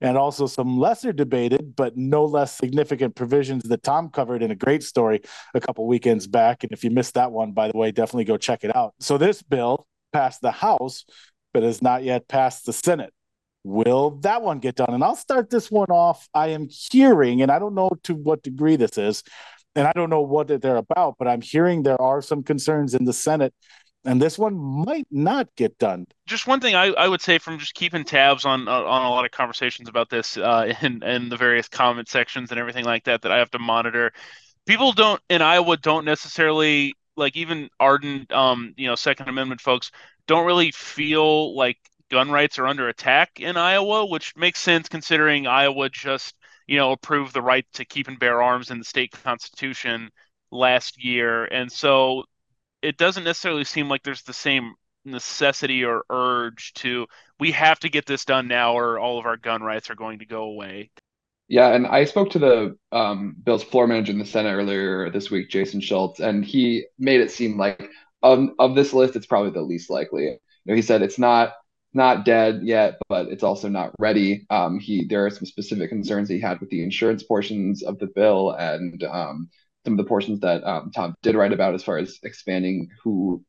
and 0.04 0.18
also 0.18 0.46
some 0.46 0.78
lesser 0.78 1.14
debated 1.14 1.76
but 1.76 1.98
no 1.98 2.26
less 2.26 2.56
significant 2.56 3.16
provisions 3.16 3.64
that 3.64 3.82
Tom 3.82 4.10
covered 4.10 4.44
in 4.44 4.52
a 4.52 4.56
great 4.56 4.84
story 4.84 5.22
a 5.56 5.62
couple 5.62 5.88
weekends 5.88 6.28
back. 6.28 6.64
And 6.64 6.72
if 6.74 6.84
you 6.84 6.92
missed 6.92 7.16
that 7.16 7.32
one, 7.32 7.54
by 7.54 7.72
the 7.72 7.78
way, 7.78 7.92
definitely 7.92 8.26
go 8.26 8.38
check 8.38 8.64
it 8.64 8.76
out. 8.76 8.94
So 9.00 9.18
this 9.18 9.42
bill 9.42 9.88
passed 10.12 10.42
the 10.42 10.52
House, 10.52 11.06
but 11.54 11.64
has 11.64 11.82
not 11.82 12.04
yet 12.04 12.28
passed 12.28 12.66
the 12.66 12.74
Senate. 12.74 13.14
Will 13.64 14.12
that 14.22 14.42
one 14.42 14.60
get 14.60 14.76
done? 14.76 14.94
And 14.94 15.04
I'll 15.04 15.16
start 15.16 15.50
this 15.50 15.72
one 15.72 15.90
off. 15.90 16.28
I 16.34 16.50
am 16.50 16.68
hearing, 16.70 17.42
and 17.42 17.50
I 17.50 17.58
don't 17.60 17.74
know 17.74 17.92
to 18.04 18.14
what 18.14 18.44
degree 18.44 18.76
this 18.76 18.98
is, 18.98 19.24
and 19.74 19.88
I 19.88 19.94
don't 19.94 20.10
know 20.10 20.22
what 20.22 20.48
they're 20.48 20.76
about, 20.76 21.16
but 21.18 21.30
I'm 21.30 21.42
hearing 21.42 21.82
there 21.82 22.02
are 22.02 22.22
some 22.22 22.44
concerns 22.44 22.94
in 22.94 23.06
the 23.06 23.14
Senate 23.14 23.54
and 24.06 24.22
this 24.22 24.38
one 24.38 24.56
might 24.58 25.08
not 25.12 25.48
get 25.56 25.78
done. 25.78 26.06
Just 26.26 26.48
one 26.48 26.60
thing 26.60 26.76
I, 26.76 26.88
I 26.88 27.08
would 27.08 27.22
say 27.22 27.38
from 27.38 27.58
just 27.58 27.74
keeping 27.74 28.04
tabs 28.04 28.46
on 28.46 28.68
uh, 28.68 28.72
on 28.72 29.06
a 29.06 29.10
lot 29.10 29.26
of 29.26 29.32
conversations 29.32 29.90
about 29.90 30.10
this 30.10 30.38
uh, 30.38 30.74
in 30.82 31.04
in 31.04 31.30
the 31.30 31.38
various 31.38 31.68
comment 31.68 32.10
sections 32.10 32.52
and 32.52 32.60
everything 32.60 32.86
like 32.86 33.06
that 33.06 33.22
that 33.22 33.32
I 33.32 33.40
have 33.40 33.52
to 33.52 33.60
monitor. 33.60 34.12
People 34.66 34.92
don't 34.94 35.22
in 35.30 35.42
Iowa 35.42 35.78
don't 35.78 36.06
necessarily 36.06 36.94
like 37.16 37.36
even 37.36 37.70
ardent 37.80 38.32
um 38.32 38.74
you 38.78 38.88
know 38.88 38.96
Second 38.96 39.30
Amendment 39.30 39.62
folks 39.62 39.92
don't 40.28 40.46
really 40.46 40.72
feel 40.72 41.56
like 41.56 41.78
gun 42.10 42.30
rights 42.32 42.60
are 42.60 42.68
under 42.68 42.90
attack 42.90 43.40
in 43.40 43.58
Iowa, 43.58 44.06
which 44.06 44.36
makes 44.36 44.60
sense 44.60 44.90
considering 44.90 45.48
Iowa 45.48 45.90
just 45.90 46.36
you 46.68 46.78
know 46.78 46.92
approved 46.92 47.34
the 47.34 47.42
right 47.42 47.66
to 47.74 47.86
keep 47.86 48.08
and 48.08 48.20
bear 48.20 48.42
arms 48.42 48.72
in 48.72 48.80
the 48.80 48.86
state 48.86 49.12
constitution 49.12 50.10
last 50.52 51.04
year, 51.04 51.46
and 51.46 51.72
so 51.72 52.24
it 52.84 52.98
doesn't 52.98 53.24
necessarily 53.24 53.64
seem 53.64 53.90
like 53.90 54.04
there's 54.04 54.24
the 54.24 54.34
same 54.34 54.76
necessity 55.06 55.84
or 55.84 56.04
urge 56.10 56.74
to 56.74 57.08
we 57.40 57.52
have 57.52 57.80
to 57.80 57.90
get 57.90 58.06
this 58.06 58.26
done 58.26 58.48
now 58.48 58.78
or 58.78 59.00
all 59.00 59.20
of 59.20 59.26
our 59.26 59.38
gun 59.38 59.62
rights 59.62 59.90
are 59.90 59.96
going 59.96 60.20
to 60.20 60.26
go 60.26 60.44
away. 60.44 60.92
Yeah, 61.48 61.74
and 61.74 61.88
I 61.88 62.06
spoke 62.06 62.30
to 62.32 62.40
the 62.40 62.78
um, 62.92 63.36
Bill's 63.44 63.64
floor 63.64 63.86
manager 63.88 64.12
in 64.12 64.20
the 64.20 64.26
Senate 64.26 64.54
earlier 64.54 65.10
this 65.10 65.30
week, 65.30 65.50
Jason 65.50 65.82
Schultz, 65.82 66.20
and 66.20 66.44
he 66.44 66.86
made 66.98 67.22
it 67.22 67.32
seem 67.32 67.58
like 67.58 67.90
um, 68.22 68.56
of 68.60 68.76
this 68.76 68.94
list, 68.94 69.16
it's 69.16 69.26
probably 69.26 69.52
the 69.52 69.62
least 69.62 69.90
likely. 69.90 70.24
You 70.24 70.40
know, 70.66 70.76
he 70.76 70.82
said 70.82 71.02
it's 71.02 71.20
not 71.20 71.54
not 71.94 72.26
dead 72.26 72.62
yet, 72.64 72.98
but 73.08 73.28
it's 73.28 73.44
also 73.44 73.70
not 73.70 73.94
ready. 74.00 74.46
Um, 74.50 74.80
he 74.80 75.06
there 75.06 75.26
are 75.26 75.30
some 75.30 75.46
specific 75.46 75.90
concerns 75.90 76.30
he 76.30 76.40
had 76.40 76.60
with 76.60 76.70
the 76.70 76.82
insurance 76.82 77.24
portions 77.24 77.84
of 77.84 78.00
the 78.00 78.08
bill 78.08 78.52
and 78.52 79.04
um, 79.04 79.50
some 79.86 79.94
of 79.94 79.98
the 79.98 80.08
portions 80.08 80.40
that 80.42 80.64
um, 80.64 80.92
Tom 80.96 81.16
did 81.22 81.36
write 81.36 81.54
about 81.54 81.74
as 81.74 81.84
far 81.84 81.98
as 81.98 82.20
expanding 82.24 82.90
who 83.04 83.44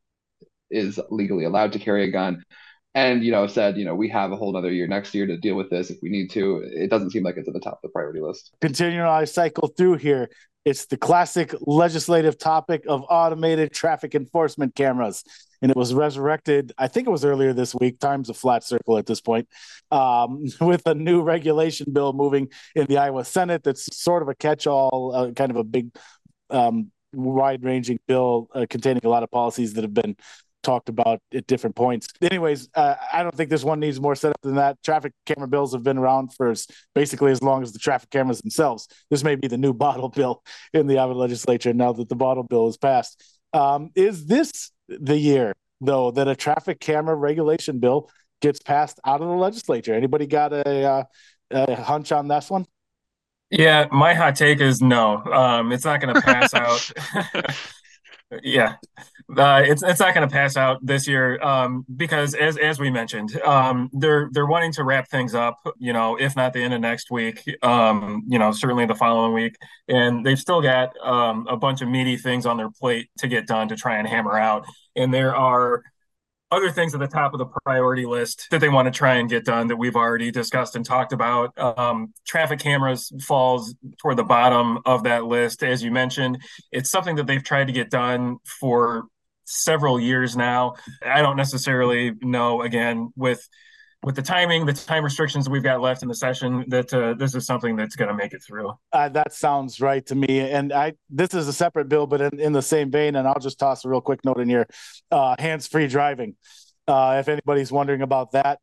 is 0.71 1.01
legally 1.11 1.45
allowed 1.45 1.73
to 1.73 1.79
carry 1.79 2.05
a 2.05 2.11
gun. 2.11 2.43
And, 2.97 3.25
you 3.25 3.33
know, 3.33 3.47
said, 3.49 3.77
you 3.77 3.85
know, 3.85 3.95
we 3.95 4.09
have 4.11 4.31
a 4.31 4.37
whole 4.37 4.57
other 4.57 4.71
year 4.71 4.87
next 4.87 5.15
year 5.15 5.27
to 5.27 5.37
deal 5.37 5.57
with 5.57 5.69
this 5.69 5.91
if 5.91 5.99
we 6.01 6.11
need 6.11 6.31
to. 6.31 6.63
It 6.65 6.91
doesn't 6.91 7.11
seem 7.11 7.25
like 7.25 7.37
it's 7.37 7.49
at 7.49 7.55
the 7.55 7.61
top 7.61 7.75
of 7.75 7.83
the 7.83 7.89
priority 7.89 8.21
list. 8.21 8.53
Continuing 8.61 9.09
I 9.09 9.25
cycle 9.25 9.69
through 9.69 9.97
here, 9.97 10.31
it's 10.65 10.87
the 10.87 10.97
classic 10.97 11.55
legislative 11.61 12.39
topic 12.39 12.85
of 12.89 13.05
automated 13.11 13.73
traffic 13.73 14.15
enforcement 14.15 14.75
cameras. 14.75 15.25
And 15.61 15.71
it 15.71 15.77
was 15.77 15.93
resurrected, 15.93 16.73
I 16.79 16.89
think 16.89 17.07
it 17.07 17.11
was 17.11 17.25
earlier 17.25 17.53
this 17.53 17.75
week, 17.75 17.99
time's 17.99 18.29
a 18.29 18.35
flat 18.35 18.65
circle 18.65 18.99
at 18.99 19.07
this 19.07 19.21
point, 19.21 19.49
um, 19.91 20.45
with 20.61 20.87
a 20.87 20.95
new 20.95 21.23
regulation 21.23 21.93
bill 21.93 22.13
moving 22.13 22.49
in 22.75 22.87
the 22.87 22.99
Iowa 22.99 23.25
Senate 23.25 23.65
that's 23.65 23.97
sort 23.97 24.23
of 24.23 24.29
a 24.29 24.35
catch 24.35 24.67
all, 24.67 25.13
uh, 25.15 25.33
kind 25.33 25.51
of 25.51 25.57
a 25.57 25.65
big 25.65 25.91
um, 26.55 26.91
wide-ranging 27.13 27.99
bill 28.07 28.49
uh, 28.55 28.67
containing 28.69 29.05
a 29.05 29.09
lot 29.09 29.23
of 29.23 29.31
policies 29.31 29.75
that 29.75 29.85
have 29.85 29.95
been 29.95 30.17
talked 30.65 30.89
about 30.89 31.21
at 31.33 31.47
different 31.47 31.77
points. 31.77 32.09
Anyways, 32.21 32.69
uh, 32.75 32.95
I 33.13 33.23
don't 33.23 33.35
think 33.35 33.51
this 33.51 33.63
one 33.63 33.79
needs 33.79 34.01
more 34.01 34.17
setup 34.17 34.41
than 34.43 34.57
that. 34.57 34.83
Traffic 34.83 35.13
camera 35.27 35.47
bills 35.47 35.73
have 35.75 35.83
been 35.83 35.99
around 35.99 36.33
for 36.35 36.53
basically 36.95 37.31
as 37.31 37.43
long 37.43 37.63
as 37.63 37.73
the 37.73 37.79
traffic 37.79 38.11
cameras 38.11 38.41
themselves. 38.41 38.89
This 39.11 39.23
may 39.23 39.37
be 39.37 39.47
the 39.47 39.59
new 39.59 39.73
bottle 39.85 40.09
bill 40.09 40.43
in 40.73 40.87
the 40.87 40.99
Iowa 40.99 41.13
legislature 41.13 41.73
now 41.73 41.93
that 41.93 42.09
the 42.09 42.17
bottle 42.17 42.43
bill 42.43 42.67
is 42.69 42.77
passed. 42.77 43.23
Um, 43.53 43.91
is 43.95 44.27
this 44.27 44.73
the 44.89 45.17
year, 45.17 45.53
though, 45.81 46.11
that 46.11 46.27
a 46.27 46.35
traffic 46.35 46.81
camera 46.81 47.15
regulation 47.15 47.79
bill 47.79 48.11
gets 48.41 48.61
passed 48.61 48.99
out 49.05 49.21
of 49.21 49.29
the 49.29 49.35
legislature? 49.35 49.95
Anybody 49.95 50.27
got 50.27 50.53
a, 50.53 50.85
uh, 50.85 51.05
a 51.51 51.77
hunch 51.77 52.11
on 52.11 52.27
this 52.27 52.51
one? 52.51 52.67
Yeah, 53.57 53.87
my 53.93 54.15
hot 54.15 54.35
take 54.35 54.61
is 54.61 54.83
no. 54.83 55.23
Um, 55.25 55.71
it's 55.71 55.85
not 55.85 56.01
going 56.01 56.13
to 56.13 56.21
pass 56.21 56.53
out. 56.55 56.91
yeah, 58.43 58.75
uh, 59.37 59.63
it's 59.65 59.81
it's 59.85 60.01
not 60.01 60.13
going 60.13 60.29
to 60.29 60.33
pass 60.33 60.57
out 60.57 60.85
this 60.85 61.07
year 61.07 61.41
um, 61.41 61.87
because 61.95 62.35
as 62.35 62.57
as 62.59 62.81
we 62.81 62.91
mentioned, 62.91 63.41
um, 63.43 63.91
they're 63.93 64.29
they're 64.33 64.47
wanting 64.47 64.73
to 64.73 64.83
wrap 64.83 65.09
things 65.09 65.37
up. 65.37 65.57
You 65.79 65.93
know, 65.93 66.17
if 66.17 66.35
not 66.35 66.53
the 66.53 66.65
end 66.65 66.75
of 66.75 66.81
next 66.81 67.13
week, 67.13 67.45
um, 67.63 68.25
you 68.27 68.41
know, 68.41 68.51
certainly 68.51 68.87
the 68.87 68.97
following 68.97 69.33
week, 69.35 69.57
and 69.87 70.27
they've 70.27 70.39
still 70.39 70.61
got 70.61 70.91
um, 71.01 71.47
a 71.49 71.57
bunch 71.57 71.81
of 71.81 71.89
meaty 71.89 72.17
things 72.17 72.47
on 72.47 72.57
their 72.57 72.71
plate 72.71 73.09
to 73.19 73.29
get 73.29 73.47
done 73.47 73.69
to 73.69 73.77
try 73.77 73.99
and 73.99 74.09
hammer 74.09 74.37
out. 74.37 74.67
And 74.97 75.15
there 75.15 75.37
are 75.37 75.85
other 76.55 76.71
things 76.71 76.95
at 76.95 77.01
the 77.01 77.09
top 77.09 77.35
of 77.35 77.39
the 77.39 77.47
priority 77.65 78.07
list 78.07 78.47
that 78.51 78.61
they 78.61 78.69
want 78.69 78.87
to 78.87 78.97
try 78.97 79.17
and 79.17 79.29
get 79.29 79.45
done 79.45 79.67
that 79.67 79.77
we've 79.77 79.97
already 79.97 80.31
discussed 80.31 80.77
and 80.77 80.85
talked 80.85 81.13
about. 81.13 81.57
Um, 81.59 82.15
traffic 82.27 82.61
cameras 82.61 83.13
falls 83.23 83.75
toward 83.99 84.17
the 84.17 84.25
bottom 84.25 84.79
of 84.85 85.05
that 85.05 85.25
list, 85.25 85.63
as 85.63 85.83
you 85.83 85.91
mentioned. 85.91 86.39
It's 86.71 86.91
something 86.91 87.17
that 87.17 87.27
they've 87.27 87.43
tried 87.43 87.67
to 87.67 87.73
get 87.73 87.91
done 87.91 88.39
for 88.45 89.05
several 89.45 90.01
years 90.01 90.37
now. 90.37 90.75
I 91.05 91.23
don't 91.23 91.37
necessarily 91.37 92.13
know. 92.23 92.63
Again, 92.63 93.13
with 93.17 93.47
with 94.05 94.15
the 94.15 94.23
timing, 94.23 94.67
the 94.67 94.73
time 94.73 95.03
restrictions 95.03 95.49
we've 95.49 95.63
got 95.63 95.81
left 95.81 96.03
in 96.03 96.09
the 96.09 96.15
session, 96.15 96.65
that 96.69 96.93
uh, 96.93 97.15
this 97.15 97.35
is 97.35 97.47
something 97.47 97.75
that's 97.75 97.97
going 97.97 98.09
to 98.09 98.15
make 98.15 98.33
it 98.35 98.43
through. 98.43 98.73
Uh, 98.93 99.09
that 99.09 99.33
sounds 99.33 99.81
right 99.81 100.05
to 100.07 100.15
me. 100.15 100.41
And 100.41 100.73
I, 100.73 100.93
this 101.09 101.33
is 101.35 101.49
a 101.49 101.53
separate 101.53 101.89
bill, 101.89 102.07
but 102.07 102.21
in, 102.21 102.39
in 102.39 102.53
the 102.53 102.63
same 102.63 102.91
vein, 102.91 103.17
and 103.17 103.27
I'll 103.27 103.41
just 103.41 103.59
toss 103.59 103.85
a 103.85 103.89
real 103.89 104.01
quick 104.01 104.25
note 104.25 104.39
in 104.39 104.49
here: 104.49 104.67
uh, 105.11 105.37
hands-free 105.39 105.89
driving. 105.89 106.37
Uh, 106.87 107.17
if 107.19 107.29
anybody's 107.29 107.73
wondering 107.73 108.03
about 108.03 108.33
that, 108.33 108.61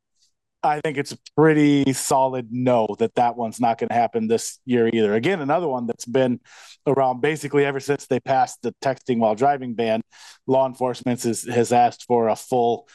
I 0.64 0.80
think 0.82 0.98
it's 0.98 1.12
a 1.12 1.18
pretty 1.36 1.92
solid 1.94 2.50
no 2.52 2.96
that 3.00 3.16
that 3.16 3.36
one's 3.36 3.60
not 3.60 3.80
going 3.80 3.90
to 3.90 3.96
happen 3.96 4.28
this 4.28 4.60
year 4.66 4.90
either. 4.94 5.16
Again, 5.16 5.42
another 5.42 5.68
one 5.68 5.88
that's 5.88 6.06
been 6.06 6.40
around 6.86 7.22
basically 7.22 7.66
ever 7.66 7.80
since 7.80 8.06
they 8.06 8.20
passed 8.20 8.62
the 8.62 8.76
texting 8.80 9.18
while 9.18 9.34
driving 9.34 9.74
ban. 9.74 10.02
Law 10.46 10.68
enforcement 10.68 11.24
has, 11.24 11.44
has 11.44 11.72
asked 11.72 12.06
for 12.06 12.28
a 12.28 12.36
full 12.36 12.88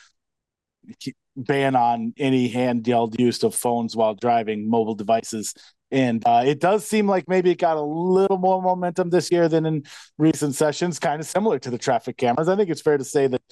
ban 1.37 1.77
on 1.77 2.15
any 2.19 2.51
handheld 2.51 3.19
use 3.19 3.43
of 3.43 3.55
phones 3.55 3.95
while 3.95 4.15
driving 4.15 4.69
mobile 4.69 4.95
devices. 4.95 5.55
And 5.91 6.27
uh, 6.27 6.43
it 6.45 6.61
does 6.61 6.87
seem 6.87 7.07
like 7.07 7.29
maybe 7.29 7.51
it 7.51 7.59
got 7.59 7.77
a 7.77 7.83
little 7.83 8.39
more 8.39 8.61
momentum 8.61 9.11
this 9.11 9.31
year 9.31 9.49
than 9.49 9.67
in 9.67 9.85
recent 10.19 10.55
sessions, 10.55 10.99
kind 10.99 11.21
of 11.21 11.27
similar 11.27 11.59
to 11.61 11.71
the 11.71 11.79
traffic 11.79 12.17
cameras. 12.17 12.49
I 12.49 12.57
think 12.57 12.71
it's 12.71 12.83
fair 12.83 12.99
to 12.99 13.05
say 13.05 13.29
that 13.29 13.43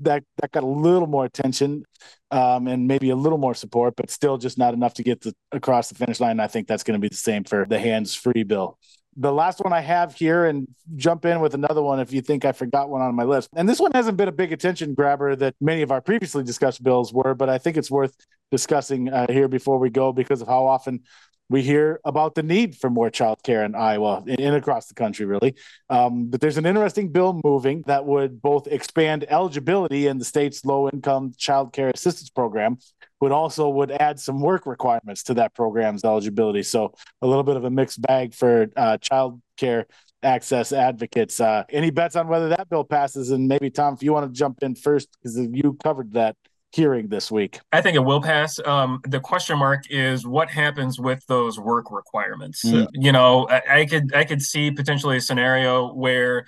that 0.00 0.24
that 0.38 0.52
got 0.52 0.62
a 0.62 0.66
little 0.66 1.06
more 1.06 1.24
attention 1.24 1.84
um, 2.30 2.66
and 2.66 2.86
maybe 2.86 3.10
a 3.10 3.16
little 3.16 3.38
more 3.38 3.54
support, 3.54 3.94
but 3.96 4.10
still 4.10 4.36
just 4.36 4.58
not 4.58 4.74
enough 4.74 4.94
to 4.94 5.02
get 5.02 5.22
the, 5.22 5.34
across 5.52 5.88
the 5.88 5.94
finish 5.94 6.20
line. 6.20 6.40
I 6.40 6.48
think 6.48 6.66
that's 6.66 6.82
going 6.82 7.00
to 7.00 7.02
be 7.02 7.08
the 7.08 7.16
same 7.16 7.44
for 7.44 7.64
the 7.66 7.78
hands-free 7.78 8.42
bill 8.42 8.78
the 9.16 9.32
last 9.32 9.60
one 9.60 9.72
I 9.72 9.80
have 9.80 10.14
here 10.14 10.44
and 10.44 10.68
jump 10.96 11.24
in 11.24 11.40
with 11.40 11.54
another 11.54 11.82
one 11.82 12.00
if 12.00 12.12
you 12.12 12.20
think 12.20 12.44
I 12.44 12.52
forgot 12.52 12.90
one 12.90 13.00
on 13.00 13.14
my 13.14 13.24
list. 13.24 13.48
And 13.56 13.68
this 13.68 13.80
one 13.80 13.92
hasn't 13.92 14.16
been 14.18 14.28
a 14.28 14.32
big 14.32 14.52
attention 14.52 14.94
grabber 14.94 15.34
that 15.36 15.54
many 15.60 15.82
of 15.82 15.90
our 15.90 16.02
previously 16.02 16.44
discussed 16.44 16.82
bills 16.82 17.12
were, 17.12 17.34
but 17.34 17.48
I 17.48 17.56
think 17.56 17.76
it's 17.78 17.90
worth 17.90 18.14
discussing 18.50 19.12
uh, 19.12 19.26
here 19.30 19.48
before 19.48 19.78
we 19.78 19.90
go 19.90 20.12
because 20.12 20.42
of 20.42 20.48
how 20.48 20.66
often 20.66 21.00
we 21.48 21.62
hear 21.62 22.00
about 22.04 22.34
the 22.34 22.42
need 22.42 22.76
for 22.76 22.90
more 22.90 23.10
childcare 23.10 23.64
in 23.64 23.74
Iowa 23.74 24.24
and 24.26 24.56
across 24.56 24.86
the 24.86 24.94
country, 24.94 25.26
really. 25.26 25.54
Um, 25.88 26.26
but 26.26 26.40
there's 26.40 26.58
an 26.58 26.66
interesting 26.66 27.12
bill 27.12 27.40
moving 27.44 27.84
that 27.86 28.04
would 28.04 28.42
both 28.42 28.66
expand 28.66 29.24
eligibility 29.28 30.08
in 30.08 30.18
the 30.18 30.24
state's 30.24 30.64
low-income 30.64 31.32
childcare 31.38 31.92
assistance 31.94 32.30
program, 32.30 32.78
but 33.20 33.30
also 33.30 33.68
would 33.68 33.92
add 33.92 34.18
some 34.18 34.40
work 34.40 34.66
requirements 34.66 35.22
to 35.24 35.34
that 35.34 35.54
program's 35.54 36.04
eligibility. 36.04 36.64
So 36.64 36.94
a 37.22 37.26
little 37.26 37.44
bit 37.44 37.56
of 37.56 37.64
a 37.64 37.70
mixed 37.70 38.02
bag 38.02 38.34
for 38.34 38.66
uh, 38.76 38.98
child 38.98 39.40
care 39.56 39.86
access 40.22 40.72
advocates. 40.72 41.38
Uh, 41.40 41.62
any 41.70 41.90
bets 41.90 42.16
on 42.16 42.26
whether 42.26 42.48
that 42.48 42.68
bill 42.68 42.84
passes? 42.84 43.30
And 43.30 43.46
maybe 43.46 43.70
Tom, 43.70 43.94
if 43.94 44.02
you 44.02 44.12
want 44.12 44.26
to 44.26 44.36
jump 44.36 44.58
in 44.62 44.74
first, 44.74 45.16
because 45.22 45.38
you 45.38 45.78
covered 45.82 46.14
that 46.14 46.36
hearing 46.76 47.08
this 47.08 47.30
week? 47.30 47.60
I 47.72 47.80
think 47.80 47.96
it 47.96 48.04
will 48.04 48.20
pass. 48.20 48.60
Um, 48.64 49.00
the 49.08 49.18
question 49.18 49.58
mark 49.58 49.90
is 49.90 50.26
what 50.26 50.50
happens 50.50 51.00
with 51.00 51.24
those 51.26 51.58
work 51.58 51.90
requirements. 51.90 52.64
Mm. 52.64 52.88
You 52.92 53.12
know, 53.12 53.48
I, 53.48 53.80
I, 53.80 53.86
could 53.86 54.14
I 54.14 54.24
could 54.24 54.42
see 54.42 54.70
potentially 54.70 55.16
a 55.16 55.20
scenario 55.20 55.92
where 55.94 56.46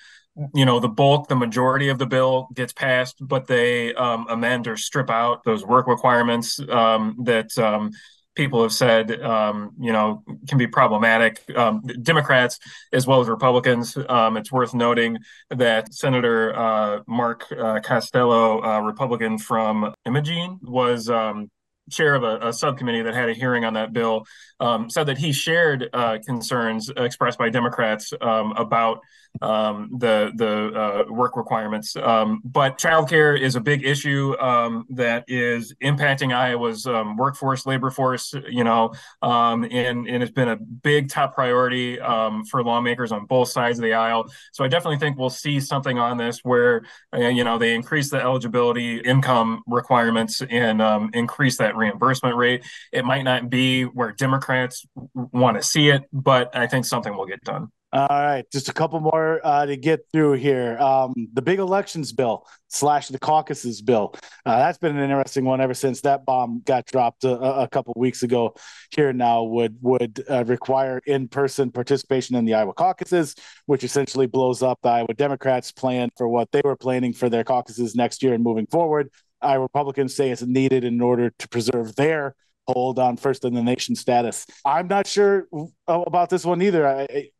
you 0.54 0.64
know 0.64 0.78
the 0.78 0.88
bulk, 0.88 1.28
the 1.28 1.34
majority 1.34 1.88
of 1.88 1.98
the 1.98 2.06
bill 2.06 2.48
gets 2.54 2.72
passed, 2.72 3.16
but 3.20 3.46
they 3.46 3.94
um, 3.94 4.26
amend 4.28 4.68
or 4.68 4.76
strip 4.76 5.10
out 5.10 5.42
those 5.44 5.64
work 5.64 5.88
requirements 5.88 6.60
um, 6.68 7.16
that 7.24 7.56
um, 7.58 7.90
people 8.38 8.62
have 8.62 8.72
said, 8.72 9.20
um, 9.20 9.72
you 9.80 9.92
know, 9.92 10.22
can 10.46 10.58
be 10.58 10.68
problematic. 10.68 11.42
Um, 11.56 11.82
Democrats 12.02 12.60
as 12.92 13.04
well 13.04 13.20
as 13.20 13.28
Republicans. 13.28 13.98
Um, 14.08 14.36
it's 14.36 14.52
worth 14.52 14.74
noting 14.74 15.18
that 15.50 15.92
Senator 15.92 16.56
uh, 16.56 17.00
Mark 17.08 17.50
uh, 17.50 17.80
Costello, 17.80 18.62
uh, 18.62 18.80
Republican 18.80 19.38
from 19.38 19.92
Imogene, 20.06 20.60
was 20.62 21.10
um, 21.10 21.50
chair 21.90 22.14
of 22.14 22.22
a, 22.22 22.48
a, 22.48 22.52
subcommittee 22.52 23.02
that 23.02 23.14
had 23.14 23.28
a 23.28 23.34
hearing 23.34 23.64
on 23.64 23.74
that 23.74 23.92
bill, 23.92 24.24
um, 24.60 24.90
said 24.90 25.04
that 25.04 25.18
he 25.18 25.32
shared 25.32 25.88
uh, 25.92 26.18
concerns 26.24 26.90
expressed 26.96 27.38
by 27.38 27.48
Democrats 27.48 28.12
um, 28.20 28.52
about 28.52 29.00
um, 29.42 29.90
the 29.98 30.32
the 30.34 30.72
uh, 30.78 31.04
work 31.12 31.36
requirements. 31.36 31.94
Um, 31.96 32.40
but 32.44 32.78
childcare 32.78 33.38
is 33.38 33.56
a 33.56 33.60
big 33.60 33.84
issue 33.84 34.34
um, 34.40 34.86
that 34.90 35.24
is 35.28 35.74
impacting 35.82 36.34
Iowa's 36.34 36.86
um, 36.86 37.16
workforce, 37.16 37.66
labor 37.66 37.90
force. 37.90 38.34
You 38.48 38.64
know, 38.64 38.94
and 39.22 39.64
and 39.72 40.22
it's 40.22 40.32
been 40.32 40.48
a 40.48 40.56
big 40.56 41.08
top 41.08 41.34
priority 41.34 41.96
for 41.96 42.62
lawmakers 42.64 43.12
on 43.12 43.26
both 43.26 43.48
sides 43.48 43.78
of 43.78 43.84
the 43.84 43.94
aisle. 43.94 44.30
So 44.52 44.64
I 44.64 44.68
definitely 44.68 44.98
think 44.98 45.18
we'll 45.18 45.30
see 45.30 45.60
something 45.60 45.98
on 45.98 46.16
this 46.16 46.40
where 46.42 46.82
uh, 47.14 47.28
you 47.28 47.44
know 47.44 47.58
they 47.58 47.74
increase 47.74 48.10
the 48.10 48.20
eligibility 48.20 48.98
income 48.98 49.62
requirements 49.66 50.42
and 50.42 50.82
increase 51.14 51.58
that 51.58 51.76
reimbursement 51.78 52.36
rate. 52.36 52.64
It 52.92 53.04
might 53.04 53.22
not 53.22 53.48
be 53.48 53.84
where 53.84 54.12
Democrats 54.12 54.86
want 55.14 55.56
to 55.56 55.62
see 55.62 55.88
it, 55.88 56.02
but 56.12 56.54
I 56.54 56.66
think 56.66 56.84
something 56.84 57.16
will 57.16 57.26
get 57.26 57.42
done. 57.42 57.70
All 57.90 58.06
right, 58.06 58.44
just 58.52 58.68
a 58.68 58.74
couple 58.74 59.00
more 59.00 59.40
uh, 59.42 59.64
to 59.64 59.74
get 59.74 60.00
through 60.12 60.34
here. 60.34 60.76
Um, 60.78 61.14
the 61.32 61.40
big 61.40 61.58
elections 61.58 62.12
bill 62.12 62.46
slash 62.68 63.08
the 63.08 63.18
caucuses 63.18 63.80
bill. 63.80 64.14
Uh, 64.44 64.58
that's 64.58 64.76
been 64.76 64.94
an 64.94 65.02
interesting 65.02 65.46
one 65.46 65.62
ever 65.62 65.72
since 65.72 66.02
that 66.02 66.26
bomb 66.26 66.60
got 66.66 66.84
dropped 66.84 67.24
a, 67.24 67.32
a 67.40 67.66
couple 67.66 67.94
weeks 67.96 68.22
ago. 68.22 68.54
Here 68.90 69.14
now 69.14 69.44
would 69.44 69.78
would 69.80 70.22
uh, 70.28 70.44
require 70.44 71.00
in 71.06 71.28
person 71.28 71.70
participation 71.70 72.36
in 72.36 72.44
the 72.44 72.52
Iowa 72.52 72.74
caucuses, 72.74 73.34
which 73.64 73.84
essentially 73.84 74.26
blows 74.26 74.62
up 74.62 74.80
the 74.82 74.90
Iowa 74.90 75.14
Democrats' 75.14 75.72
plan 75.72 76.10
for 76.18 76.28
what 76.28 76.52
they 76.52 76.60
were 76.62 76.76
planning 76.76 77.14
for 77.14 77.30
their 77.30 77.42
caucuses 77.42 77.94
next 77.94 78.22
year 78.22 78.34
and 78.34 78.44
moving 78.44 78.66
forward. 78.66 79.08
Iowa 79.40 79.62
Republicans 79.62 80.14
say 80.14 80.30
it's 80.30 80.42
needed 80.42 80.84
in 80.84 81.00
order 81.00 81.30
to 81.38 81.48
preserve 81.48 81.96
their 81.96 82.34
hold 82.66 82.98
on 82.98 83.16
first 83.16 83.44
in 83.44 83.54
the 83.54 83.62
nation 83.62 83.94
status. 83.94 84.46
I'm 84.64 84.88
not 84.88 85.06
sure 85.06 85.48
about 85.86 86.28
this 86.28 86.44
one 86.44 86.60
either. 86.60 86.86
I, 86.86 87.30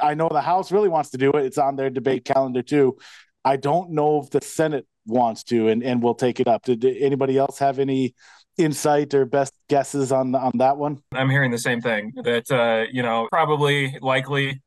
I 0.00 0.14
know 0.14 0.28
the 0.30 0.40
House 0.40 0.72
really 0.72 0.88
wants 0.88 1.10
to 1.10 1.18
do 1.18 1.30
it. 1.32 1.44
It's 1.44 1.58
on 1.58 1.76
their 1.76 1.90
debate 1.90 2.24
calendar 2.24 2.62
too. 2.62 2.96
I 3.44 3.56
don't 3.56 3.90
know 3.90 4.22
if 4.22 4.30
the 4.30 4.40
Senate 4.42 4.86
wants 5.06 5.44
to 5.44 5.68
and, 5.68 5.82
and 5.82 6.02
will 6.02 6.14
take 6.14 6.40
it 6.40 6.48
up. 6.48 6.64
Did 6.64 6.84
anybody 6.84 7.38
else 7.38 7.58
have 7.58 7.78
any 7.78 8.14
insight 8.56 9.14
or 9.14 9.24
best 9.24 9.54
guesses 9.68 10.12
on 10.12 10.34
on 10.34 10.52
that 10.58 10.76
one? 10.76 10.98
I'm 11.12 11.30
hearing 11.30 11.50
the 11.50 11.58
same 11.58 11.80
thing 11.80 12.12
that 12.24 12.50
uh, 12.50 12.86
you 12.90 13.02
know 13.02 13.28
probably 13.30 13.96
likely 14.00 14.62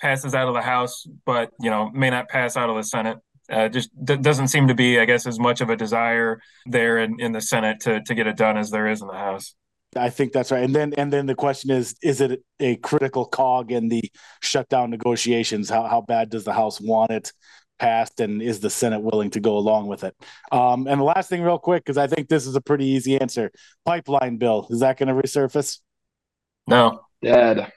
passes 0.00 0.34
out 0.34 0.48
of 0.48 0.54
the 0.54 0.62
House, 0.62 1.06
but 1.24 1.50
you 1.60 1.70
know 1.70 1.90
may 1.90 2.10
not 2.10 2.28
pass 2.28 2.56
out 2.56 2.70
of 2.70 2.76
the 2.76 2.82
Senate. 2.82 3.18
Uh, 3.50 3.68
just 3.68 3.90
d- 4.04 4.16
doesn't 4.16 4.48
seem 4.48 4.68
to 4.68 4.74
be, 4.74 4.98
I 4.98 5.04
guess, 5.04 5.26
as 5.26 5.38
much 5.38 5.60
of 5.60 5.70
a 5.70 5.76
desire 5.76 6.40
there 6.66 6.98
in, 6.98 7.20
in 7.20 7.32
the 7.32 7.40
Senate 7.40 7.80
to 7.80 8.02
to 8.02 8.14
get 8.14 8.26
it 8.26 8.36
done 8.36 8.56
as 8.56 8.70
there 8.70 8.86
is 8.86 9.02
in 9.02 9.08
the 9.08 9.14
House. 9.14 9.54
I 9.96 10.10
think 10.10 10.32
that's 10.32 10.50
right. 10.50 10.64
And 10.64 10.74
then 10.74 10.92
and 10.94 11.12
then 11.12 11.26
the 11.26 11.34
question 11.34 11.70
is 11.70 11.94
is 12.02 12.20
it 12.20 12.42
a 12.60 12.76
critical 12.76 13.24
cog 13.26 13.70
in 13.70 13.88
the 13.88 14.02
shutdown 14.40 14.90
negotiations? 14.90 15.68
How 15.68 15.86
how 15.86 16.00
bad 16.00 16.30
does 16.30 16.44
the 16.44 16.52
House 16.52 16.80
want 16.80 17.10
it 17.10 17.32
passed 17.78 18.20
and 18.20 18.40
is 18.40 18.60
the 18.60 18.70
Senate 18.70 19.02
willing 19.02 19.30
to 19.30 19.40
go 19.40 19.56
along 19.56 19.86
with 19.86 20.04
it? 20.04 20.16
Um, 20.50 20.86
and 20.86 21.00
the 21.00 21.04
last 21.04 21.28
thing 21.28 21.42
real 21.42 21.58
quick 21.58 21.84
because 21.84 21.98
I 21.98 22.06
think 22.06 22.28
this 22.28 22.46
is 22.46 22.56
a 22.56 22.60
pretty 22.60 22.86
easy 22.86 23.20
answer. 23.20 23.50
Pipeline 23.84 24.36
bill, 24.38 24.66
is 24.70 24.80
that 24.80 24.98
going 24.98 25.14
to 25.14 25.14
resurface? 25.14 25.80
No. 26.66 27.00
Dead. 27.22 27.70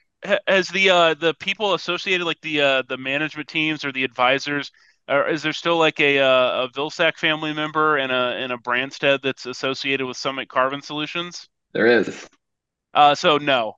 Has 0.48 0.68
the 0.70 0.90
uh 0.90 1.14
the 1.14 1.36
people 1.36 1.76
associated 1.76 2.26
like 2.26 2.42
the 2.42 2.62
uh 2.62 2.84
the 2.90 2.98
management 2.98 3.48
teams 3.48 3.86
or 3.86 3.92
the 3.92 4.04
advisors 4.04 4.72
or 5.08 5.28
is 5.28 5.44
there 5.44 5.54
still 5.54 5.78
like 5.78 6.00
a 6.00 6.20
uh, 6.20 6.64
a 6.64 6.70
Vilsack 6.70 7.18
family 7.18 7.54
member 7.54 7.98
and 7.98 8.12
a 8.12 8.36
and 8.38 8.52
a 8.52 8.58
Branstad 8.58 9.22
that's 9.22 9.46
associated 9.46 10.06
with 10.06 10.18
Summit 10.18 10.50
Carbon 10.50 10.82
Solutions? 10.82 11.48
There 11.74 11.88
is. 11.88 12.28
Uh, 12.94 13.16
so 13.16 13.38
no, 13.38 13.76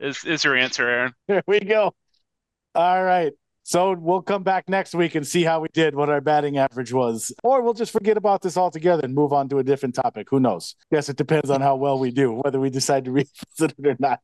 is 0.00 0.24
is 0.24 0.44
your 0.44 0.56
answer, 0.56 0.88
Erin? 0.88 1.12
There 1.28 1.42
we 1.46 1.60
go. 1.60 1.94
All 2.74 3.04
right. 3.04 3.32
So 3.62 3.92
we'll 3.92 4.22
come 4.22 4.42
back 4.42 4.68
next 4.68 4.94
week 4.94 5.14
and 5.14 5.24
see 5.24 5.44
how 5.44 5.60
we 5.60 5.68
did, 5.72 5.94
what 5.94 6.08
our 6.08 6.20
batting 6.20 6.58
average 6.58 6.92
was. 6.92 7.32
Or 7.44 7.62
we'll 7.62 7.74
just 7.74 7.92
forget 7.92 8.16
about 8.16 8.42
this 8.42 8.56
altogether 8.56 9.04
and 9.04 9.14
move 9.14 9.32
on 9.32 9.48
to 9.50 9.58
a 9.58 9.62
different 9.62 9.94
topic. 9.94 10.28
Who 10.30 10.40
knows? 10.40 10.74
Yes, 10.90 11.08
it 11.08 11.16
depends 11.16 11.50
on 11.50 11.60
how 11.60 11.76
well 11.76 11.98
we 11.98 12.10
do, 12.10 12.32
whether 12.32 12.58
we 12.58 12.70
decide 12.70 13.04
to 13.04 13.12
revisit 13.12 13.74
it 13.78 13.86
or 13.86 13.96
not. 14.00 14.20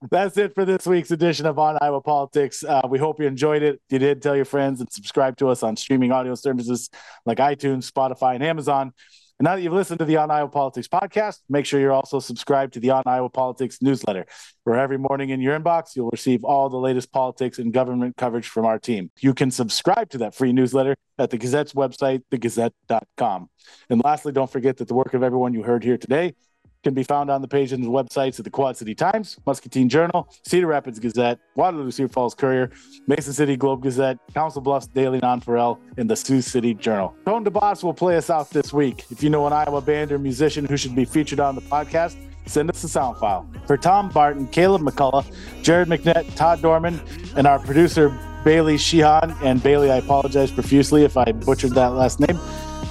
That's 0.00 0.36
it 0.36 0.54
for 0.54 0.64
this 0.64 0.86
week's 0.86 1.10
edition 1.10 1.44
of 1.44 1.58
On 1.58 1.76
Iowa 1.80 2.00
Politics. 2.00 2.62
Uh, 2.62 2.82
we 2.88 3.00
hope 3.00 3.18
you 3.18 3.26
enjoyed 3.26 3.62
it. 3.64 3.80
If 3.88 3.92
you 3.92 3.98
did, 3.98 4.22
tell 4.22 4.36
your 4.36 4.44
friends 4.44 4.80
and 4.80 4.90
subscribe 4.92 5.36
to 5.38 5.48
us 5.48 5.64
on 5.64 5.76
streaming 5.76 6.12
audio 6.12 6.36
services 6.36 6.88
like 7.26 7.38
iTunes, 7.38 7.90
Spotify, 7.90 8.36
and 8.36 8.44
Amazon. 8.44 8.92
And 9.40 9.44
now 9.44 9.56
that 9.56 9.62
you've 9.62 9.72
listened 9.72 9.98
to 9.98 10.04
the 10.04 10.16
On 10.18 10.30
Iowa 10.30 10.48
Politics 10.48 10.86
podcast, 10.86 11.38
make 11.48 11.66
sure 11.66 11.80
you're 11.80 11.92
also 11.92 12.20
subscribed 12.20 12.74
to 12.74 12.80
the 12.80 12.90
On 12.90 13.02
Iowa 13.06 13.28
Politics 13.28 13.82
newsletter, 13.82 14.26
where 14.62 14.76
every 14.76 14.98
morning 14.98 15.30
in 15.30 15.40
your 15.40 15.58
inbox, 15.58 15.96
you'll 15.96 16.10
receive 16.10 16.44
all 16.44 16.68
the 16.68 16.76
latest 16.76 17.10
politics 17.10 17.58
and 17.58 17.72
government 17.72 18.16
coverage 18.16 18.48
from 18.48 18.66
our 18.66 18.78
team. 18.78 19.10
You 19.18 19.34
can 19.34 19.50
subscribe 19.50 20.10
to 20.10 20.18
that 20.18 20.32
free 20.32 20.52
newsletter 20.52 20.94
at 21.18 21.30
the 21.30 21.38
Gazette's 21.38 21.72
website, 21.72 22.22
thegazette.com. 22.30 23.50
And 23.90 24.02
lastly, 24.04 24.30
don't 24.30 24.50
forget 24.50 24.76
that 24.76 24.86
the 24.86 24.94
work 24.94 25.14
of 25.14 25.24
everyone 25.24 25.54
you 25.54 25.64
heard 25.64 25.82
here 25.82 25.98
today 25.98 26.34
can 26.82 26.94
be 26.94 27.02
found 27.02 27.30
on 27.30 27.42
the 27.42 27.48
pages 27.48 27.72
and 27.72 27.84
websites 27.86 28.38
of 28.38 28.44
the 28.44 28.50
Quad 28.50 28.76
City 28.76 28.94
Times, 28.94 29.38
Muscatine 29.46 29.88
Journal, 29.88 30.28
Cedar 30.44 30.66
Rapids 30.66 30.98
Gazette, 30.98 31.38
Waterloo 31.54 31.90
Sioux 31.90 32.08
Falls 32.08 32.34
Courier, 32.34 32.70
Mason 33.06 33.32
City 33.32 33.56
Globe 33.56 33.82
Gazette, 33.82 34.18
Council 34.34 34.60
Bluffs 34.60 34.86
Daily 34.86 35.20
Nonpareil, 35.20 35.78
and 35.96 36.08
the 36.08 36.16
Sioux 36.16 36.40
City 36.40 36.74
Journal. 36.74 37.14
Tone 37.26 37.44
da 37.44 37.50
Boss 37.50 37.82
will 37.82 37.94
play 37.94 38.16
us 38.16 38.30
out 38.30 38.50
this 38.50 38.72
week. 38.72 39.04
If 39.10 39.22
you 39.22 39.30
know 39.30 39.46
an 39.46 39.52
Iowa 39.52 39.80
band 39.80 40.12
or 40.12 40.18
musician 40.18 40.64
who 40.64 40.76
should 40.76 40.94
be 40.94 41.04
featured 41.04 41.40
on 41.40 41.54
the 41.54 41.62
podcast, 41.62 42.16
send 42.46 42.70
us 42.70 42.82
a 42.84 42.88
sound 42.88 43.18
file. 43.18 43.48
For 43.66 43.76
Tom 43.76 44.08
Barton, 44.10 44.46
Caleb 44.48 44.82
McCullough, 44.82 45.26
Jared 45.62 45.88
McNett, 45.88 46.34
Todd 46.34 46.62
Dorman, 46.62 47.00
and 47.36 47.46
our 47.46 47.58
producer 47.58 48.08
Bailey 48.44 48.76
Cichon, 48.76 49.36
and 49.42 49.62
Bailey, 49.62 49.90
I 49.90 49.96
apologize 49.96 50.50
profusely 50.50 51.04
if 51.04 51.16
I 51.16 51.32
butchered 51.32 51.72
that 51.72 51.88
last 51.88 52.20
name. 52.20 52.38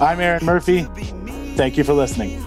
I'm 0.00 0.20
Erin 0.20 0.44
Murphy. 0.44 0.82
Thank 1.56 1.76
you 1.76 1.82
for 1.82 1.94
listening 1.94 2.44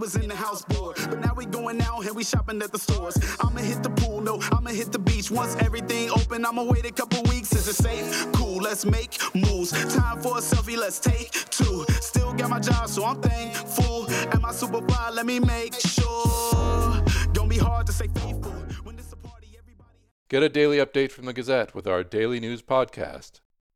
was 0.00 0.16
in 0.16 0.28
the 0.28 0.34
house 0.34 0.64
board. 0.64 0.96
But 0.96 1.20
now 1.20 1.34
we 1.34 1.44
going 1.44 1.80
out 1.82 2.06
and 2.06 2.16
we 2.16 2.24
shopping 2.24 2.60
at 2.62 2.72
the 2.72 2.78
stores. 2.78 3.16
I'ma 3.40 3.60
hit 3.60 3.82
the 3.82 3.90
pool, 3.90 4.20
no, 4.20 4.40
I'ma 4.50 4.70
hit 4.70 4.90
the 4.92 4.98
beach. 4.98 5.30
Once 5.30 5.54
everything 5.60 6.10
open, 6.10 6.44
I'ma 6.44 6.62
wait 6.62 6.86
a 6.86 6.92
couple 6.92 7.22
weeks. 7.24 7.52
Is 7.52 7.68
it 7.68 7.76
safe? 7.76 8.32
Cool, 8.32 8.62
let's 8.62 8.84
make 8.84 9.18
moves. 9.34 9.70
Time 9.94 10.20
for 10.20 10.38
a 10.38 10.40
selfie, 10.40 10.76
let's 10.76 10.98
take 10.98 11.30
two. 11.50 11.84
Still 12.00 12.32
got 12.32 12.50
my 12.50 12.58
job, 12.58 12.88
so 12.88 13.04
I'm 13.04 13.20
thankful. 13.20 14.06
And 14.32 14.40
my 14.40 14.52
super 14.52 14.80
fly, 14.88 15.10
let 15.10 15.26
me 15.26 15.38
make 15.38 15.74
sure. 15.74 17.04
Don't 17.32 17.48
be 17.48 17.58
hard 17.58 17.86
to 17.86 17.92
say 17.92 18.08
faithful. 18.08 18.54
Get 20.30 20.44
a 20.44 20.48
daily 20.48 20.78
update 20.78 21.10
from 21.10 21.26
the 21.26 21.32
Gazette 21.32 21.74
with 21.74 21.88
our 21.88 22.04
daily 22.04 22.38
news 22.38 22.62
podcast. 22.62 23.40